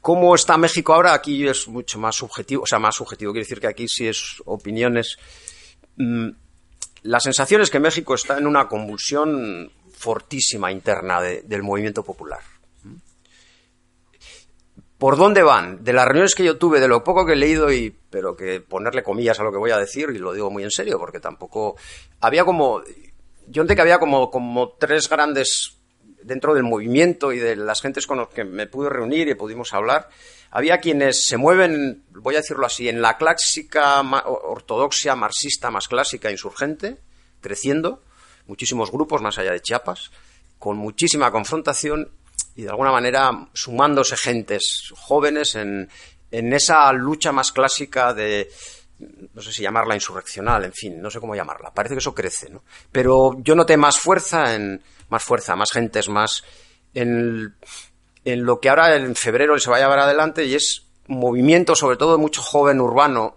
[0.00, 1.14] ¿cómo está México ahora?
[1.14, 4.42] Aquí es mucho más subjetivo, o sea, más subjetivo, quiere decir que aquí sí es
[4.44, 5.16] opiniones.
[5.96, 6.30] Mm,
[7.02, 12.40] la sensación es que México está en una convulsión fortísima interna del movimiento popular.
[15.04, 15.84] ¿Por dónde van?
[15.84, 18.62] De las reuniones que yo tuve, de lo poco que he leído, y, pero que
[18.62, 21.20] ponerle comillas a lo que voy a decir, y lo digo muy en serio, porque
[21.20, 21.76] tampoco.
[22.22, 22.80] Había como.
[23.46, 25.76] Yo entiendo que había como, como tres grandes.
[26.22, 29.74] Dentro del movimiento y de las gentes con las que me pude reunir y pudimos
[29.74, 30.08] hablar,
[30.50, 36.30] había quienes se mueven, voy a decirlo así, en la clásica ortodoxia marxista más clásica
[36.30, 36.96] insurgente,
[37.42, 38.02] creciendo,
[38.46, 40.12] muchísimos grupos más allá de Chiapas,
[40.58, 42.08] con muchísima confrontación
[42.56, 45.88] y de alguna manera sumándose gentes jóvenes en,
[46.30, 48.50] esa lucha más clásica de,
[49.34, 51.72] no sé si llamarla insurreccional, en fin, no sé cómo llamarla.
[51.72, 52.64] Parece que eso crece, ¿no?
[52.90, 56.42] Pero yo noté más fuerza en, más fuerza, más gentes, más
[56.92, 57.54] en,
[58.24, 61.96] en lo que ahora en febrero se va a llevar adelante y es movimiento, sobre
[61.96, 63.36] todo de mucho joven urbano,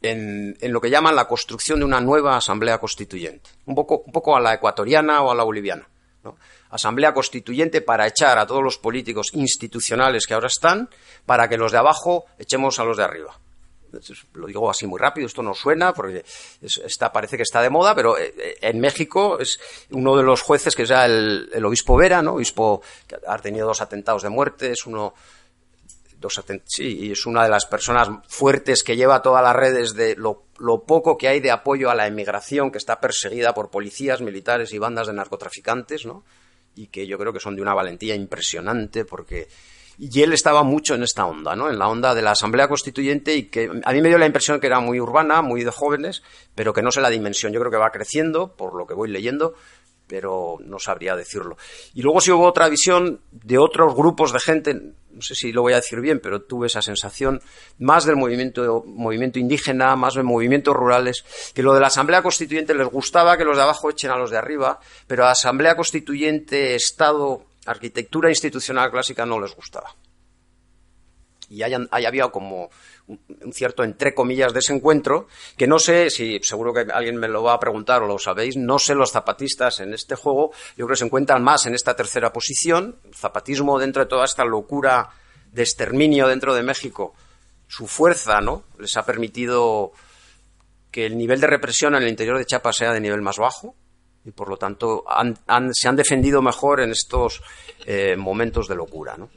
[0.00, 4.12] en, en, lo que llaman la construcción de una nueva asamblea constituyente, un poco, un
[4.12, 5.88] poco a la ecuatoriana o a la boliviana.
[6.22, 6.36] ¿no?
[6.70, 10.88] Asamblea constituyente para echar a todos los políticos institucionales que ahora están,
[11.26, 13.38] para que los de abajo echemos a los de arriba.
[14.34, 16.22] Lo digo así muy rápido, esto no suena porque
[16.60, 19.58] está, parece que está de moda, pero eh, eh, en México es
[19.90, 22.34] uno de los jueces que es el, el obispo Vera, ¿no?
[22.34, 25.14] obispo que ha tenido dos atentados de muerte, es uno
[26.20, 30.44] dos sí, es una de las personas fuertes que lleva todas las redes de lo,
[30.84, 34.78] poco que hay de apoyo a la emigración que está perseguida por policías, militares y
[34.78, 36.24] bandas de narcotraficantes, ¿no?
[36.78, 39.48] Y que yo creo que son de una valentía impresionante porque
[40.00, 41.68] y él estaba mucho en esta onda, ¿no?
[41.68, 44.60] En la onda de la Asamblea Constituyente y que a mí me dio la impresión
[44.60, 46.22] que era muy urbana, muy de jóvenes,
[46.54, 47.52] pero que no sé la dimensión.
[47.52, 49.54] Yo creo que va creciendo, por lo que voy leyendo,
[50.06, 51.56] pero no sabría decirlo.
[51.94, 54.80] Y luego sí hubo otra visión de otros grupos de gente,
[55.18, 57.42] no sé si lo voy a decir bien, pero tuve esa sensación
[57.80, 62.72] más del movimiento, movimiento indígena, más de movimientos rurales, que lo de la Asamblea Constituyente
[62.72, 66.76] les gustaba que los de abajo echen a los de arriba, pero a Asamblea Constituyente,
[66.76, 69.92] Estado, arquitectura institucional clásica no les gustaba.
[71.50, 72.70] Y haya, había como
[73.08, 77.28] un cierto entre comillas de ese encuentro, que no sé si seguro que alguien me
[77.28, 80.84] lo va a preguntar o lo sabéis, no sé los zapatistas en este juego, yo
[80.84, 85.08] creo que se encuentran más en esta tercera posición, zapatismo dentro de toda esta locura
[85.52, 87.14] de exterminio dentro de México,
[87.66, 88.64] su fuerza, ¿no?
[88.78, 89.92] Les ha permitido
[90.90, 93.74] que el nivel de represión en el interior de Chiapas sea de nivel más bajo
[94.24, 95.04] y por lo tanto
[95.72, 97.42] se han defendido mejor en estos
[97.86, 99.30] eh, momentos de locura, ¿no?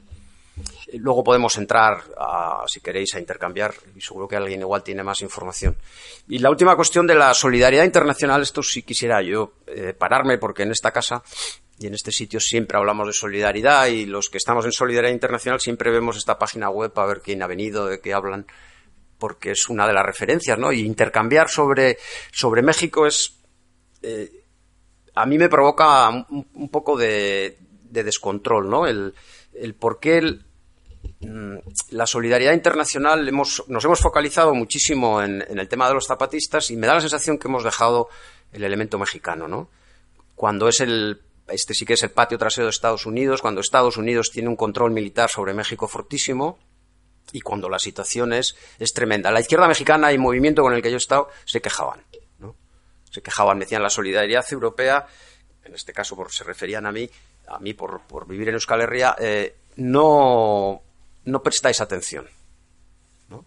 [0.98, 2.02] Luego podemos entrar,
[2.66, 5.76] si queréis, a intercambiar, y seguro que alguien igual tiene más información.
[6.28, 10.64] Y la última cuestión de la solidaridad internacional, esto sí quisiera yo eh, pararme, porque
[10.64, 11.22] en esta casa
[11.78, 15.60] y en este sitio siempre hablamos de solidaridad, y los que estamos en solidaridad internacional
[15.60, 18.46] siempre vemos esta página web a ver quién ha venido, de qué hablan,
[19.18, 20.72] porque es una de las referencias, ¿no?
[20.72, 21.96] Y intercambiar sobre,
[22.32, 23.38] sobre México es.
[24.02, 24.42] Eh,
[25.14, 28.86] a mí me provoca un, poco de, descontrol, ¿no?
[28.86, 29.14] El,
[29.54, 30.18] el por qué
[31.90, 36.76] la solidaridad internacional hemos, nos hemos focalizado muchísimo en, el tema de los zapatistas y
[36.76, 38.08] me da la sensación que hemos dejado
[38.52, 39.68] el elemento mexicano, ¿no?
[40.34, 43.96] Cuando es el este sí que es el patio trasero de Estados Unidos, cuando Estados
[43.96, 46.58] Unidos tiene un control militar sobre México fortísimo
[47.32, 49.30] y cuando la situación es, es tremenda.
[49.30, 52.04] La izquierda mexicana y movimiento con el que yo he estado se quejaban,
[52.38, 52.56] ¿no?
[53.10, 55.06] Se quejaban, decían la solidaridad europea,
[55.64, 57.08] en este caso por, se referían a mí,
[57.48, 60.82] a mí por, por vivir en Euskal Herria, eh, no
[61.24, 62.28] no prestáis atención.
[63.28, 63.44] ¿no?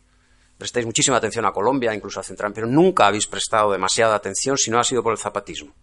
[0.58, 4.72] Prestáis muchísima atención a Colombia, incluso a Central, pero nunca habéis prestado demasiada atención si
[4.72, 5.74] no ha sido por el zapatismo.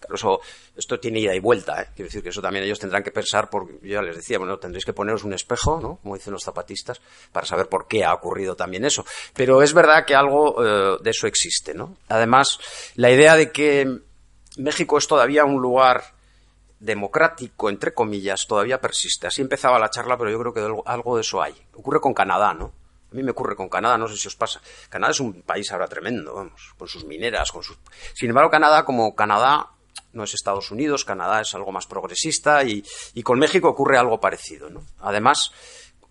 [0.00, 0.40] Claro, eso,
[0.76, 1.86] esto tiene ida y vuelta, ¿eh?
[1.94, 4.58] quiero decir que eso también ellos tendrán que pensar, porque yo ya les decía, bueno,
[4.58, 5.96] tendréis que poneros un espejo, ¿no?
[6.02, 7.00] Como dicen los zapatistas,
[7.32, 9.06] para saber por qué ha ocurrido también eso.
[9.32, 11.96] Pero es verdad que algo eh, de eso existe, ¿no?
[12.08, 12.58] Además,
[12.96, 14.00] la idea de que
[14.58, 16.13] México es todavía un lugar
[16.84, 19.26] democrático, entre comillas, todavía persiste.
[19.26, 21.54] Así empezaba la charla, pero yo creo que algo de eso hay.
[21.74, 22.72] Ocurre con Canadá, ¿no?
[23.10, 24.60] A mí me ocurre con Canadá, no sé si os pasa.
[24.90, 27.78] Canadá es un país ahora tremendo, vamos, con sus mineras, con sus...
[28.12, 29.70] Sin embargo, Canadá, como Canadá
[30.12, 34.20] no es Estados Unidos, Canadá es algo más progresista y, y con México ocurre algo
[34.20, 34.82] parecido, ¿no?
[35.00, 35.52] Además,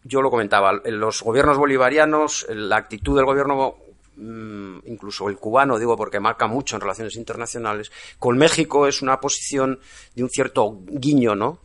[0.03, 3.75] yo lo comentaba, los gobiernos bolivarianos, la actitud del gobierno
[4.17, 9.79] incluso el cubano, digo porque marca mucho en relaciones internacionales, con México es una posición
[10.15, 11.59] de un cierto guiño, ¿no?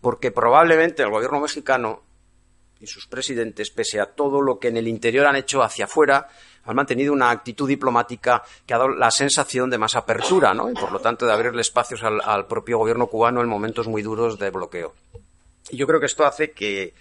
[0.00, 2.02] Porque probablemente el gobierno mexicano
[2.80, 6.28] y sus presidentes, pese a todo lo que en el interior han hecho hacia afuera,
[6.64, 10.70] han mantenido una actitud diplomática que ha dado la sensación de más apertura, ¿no?
[10.70, 14.02] Y por lo tanto de abrirle espacios al, al propio gobierno cubano en momentos muy
[14.02, 14.94] duros de bloqueo.
[15.70, 16.94] Y yo creo que esto hace que,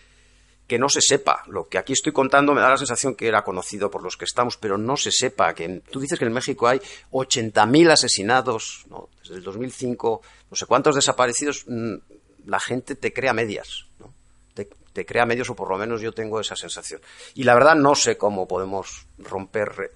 [0.68, 1.44] que no se sepa.
[1.48, 4.26] Lo que aquí estoy contando me da la sensación que era conocido por los que
[4.26, 5.54] estamos, pero no se sepa.
[5.54, 6.80] Que tú dices que en México hay
[7.12, 9.10] 80.000 asesinados ¿no?
[9.22, 11.64] desde el 2005, no sé cuántos desaparecidos.
[11.68, 11.96] Mm,
[12.46, 14.14] la gente te crea medias, ¿no?
[14.94, 17.02] te, crea medios o por lo menos yo tengo esa sensación.
[17.36, 19.92] Y la verdad no sé cómo podemos romper eh,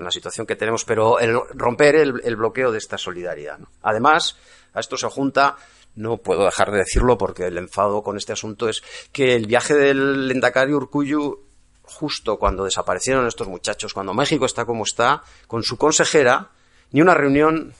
[0.00, 1.18] la situación que tenemos, pero
[1.54, 3.58] romper el, bloqueo de esta solidaridad.
[3.82, 4.36] Además,
[4.72, 5.56] a esto se junta
[5.94, 8.82] no puedo dejar de decirlo porque el enfado con este asunto es
[9.12, 11.40] que el viaje del Lendakari Urcuyu,
[11.82, 16.50] justo cuando desaparecieron estos muchachos, cuando México está como está, con su consejera,
[16.92, 17.74] ni una reunión,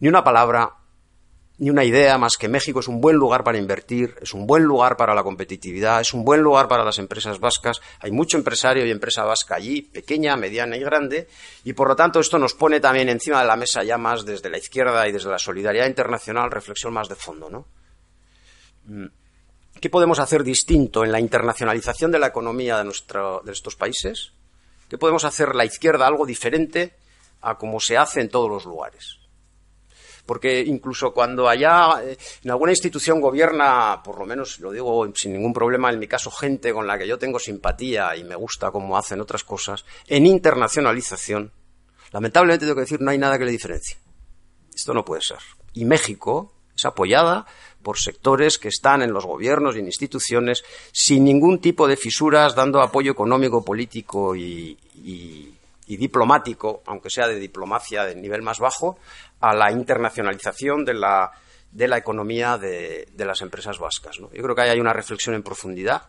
[0.00, 0.74] ni una palabra,
[1.62, 4.64] ni una idea más que México es un buen lugar para invertir, es un buen
[4.64, 7.80] lugar para la competitividad, es un buen lugar para las empresas vascas.
[8.00, 11.28] Hay mucho empresario y empresa vasca allí, pequeña, mediana y grande,
[11.62, 14.50] y por lo tanto esto nos pone también encima de la mesa ya más desde
[14.50, 17.68] la izquierda y desde la solidaridad internacional reflexión más de fondo, ¿no?
[18.86, 19.06] Mm.
[19.80, 22.92] ¿Qué podemos hacer distinto en la internacionalización de la economía de,
[23.44, 24.32] de estos países?
[24.88, 26.96] ¿Qué podemos hacer la izquierda algo diferente
[27.40, 29.21] a como se hace en todos los lugares?
[30.24, 35.32] Porque incluso cuando allá eh, en alguna institución gobierna, por lo menos lo digo sin
[35.32, 38.70] ningún problema, en mi caso, gente con la que yo tengo simpatía y me gusta
[38.70, 41.52] cómo hacen otras cosas, en internacionalización,
[42.12, 43.96] lamentablemente tengo que decir, no hay nada que le diferencie.
[44.74, 45.38] Esto no puede ser.
[45.74, 47.46] Y México es apoyada
[47.82, 50.62] por sectores que están en los gobiernos y en instituciones
[50.92, 54.78] sin ningún tipo de fisuras, dando apoyo económico, político y,
[55.86, 58.98] diplomático, aunque sea de diplomacia de nivel más bajo,
[59.42, 61.30] a la internacionalización de la,
[61.70, 64.16] de la economía de, las empresas vascas.
[64.16, 66.08] Yo creo que ahí hay una reflexión en profundidad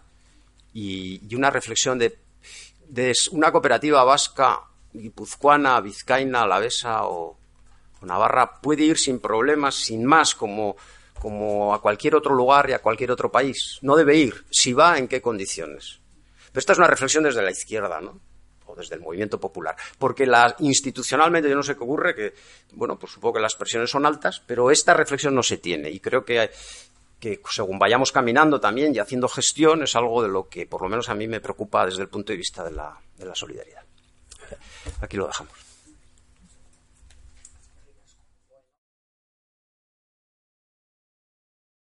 [0.73, 2.17] y, una reflexión de,
[2.87, 4.61] de, una cooperativa vasca,
[4.93, 7.37] guipuzcoana, vizcaína, alavesa o,
[7.99, 10.77] o navarra puede ir sin problemas, sin más, como
[11.23, 13.79] como a cualquier otro lugar y a cualquier otro país.
[13.81, 14.43] No debe ir.
[14.51, 16.01] Si va, ¿en qué condiciones?
[16.51, 18.19] Pero esta es una reflexión desde la izquierda, ¿no?
[18.75, 19.75] Desde el movimiento popular.
[19.97, 22.33] Porque la, institucionalmente, yo no sé qué ocurre, que,
[22.73, 25.89] bueno, pues supongo que las presiones son altas, pero esta reflexión no se tiene.
[25.89, 26.49] Y creo que,
[27.19, 30.89] que según vayamos caminando también y haciendo gestión, es algo de lo que, por lo
[30.89, 33.83] menos a mí, me preocupa desde el punto de vista de la, de la solidaridad.
[35.01, 35.62] Aquí lo dejamos.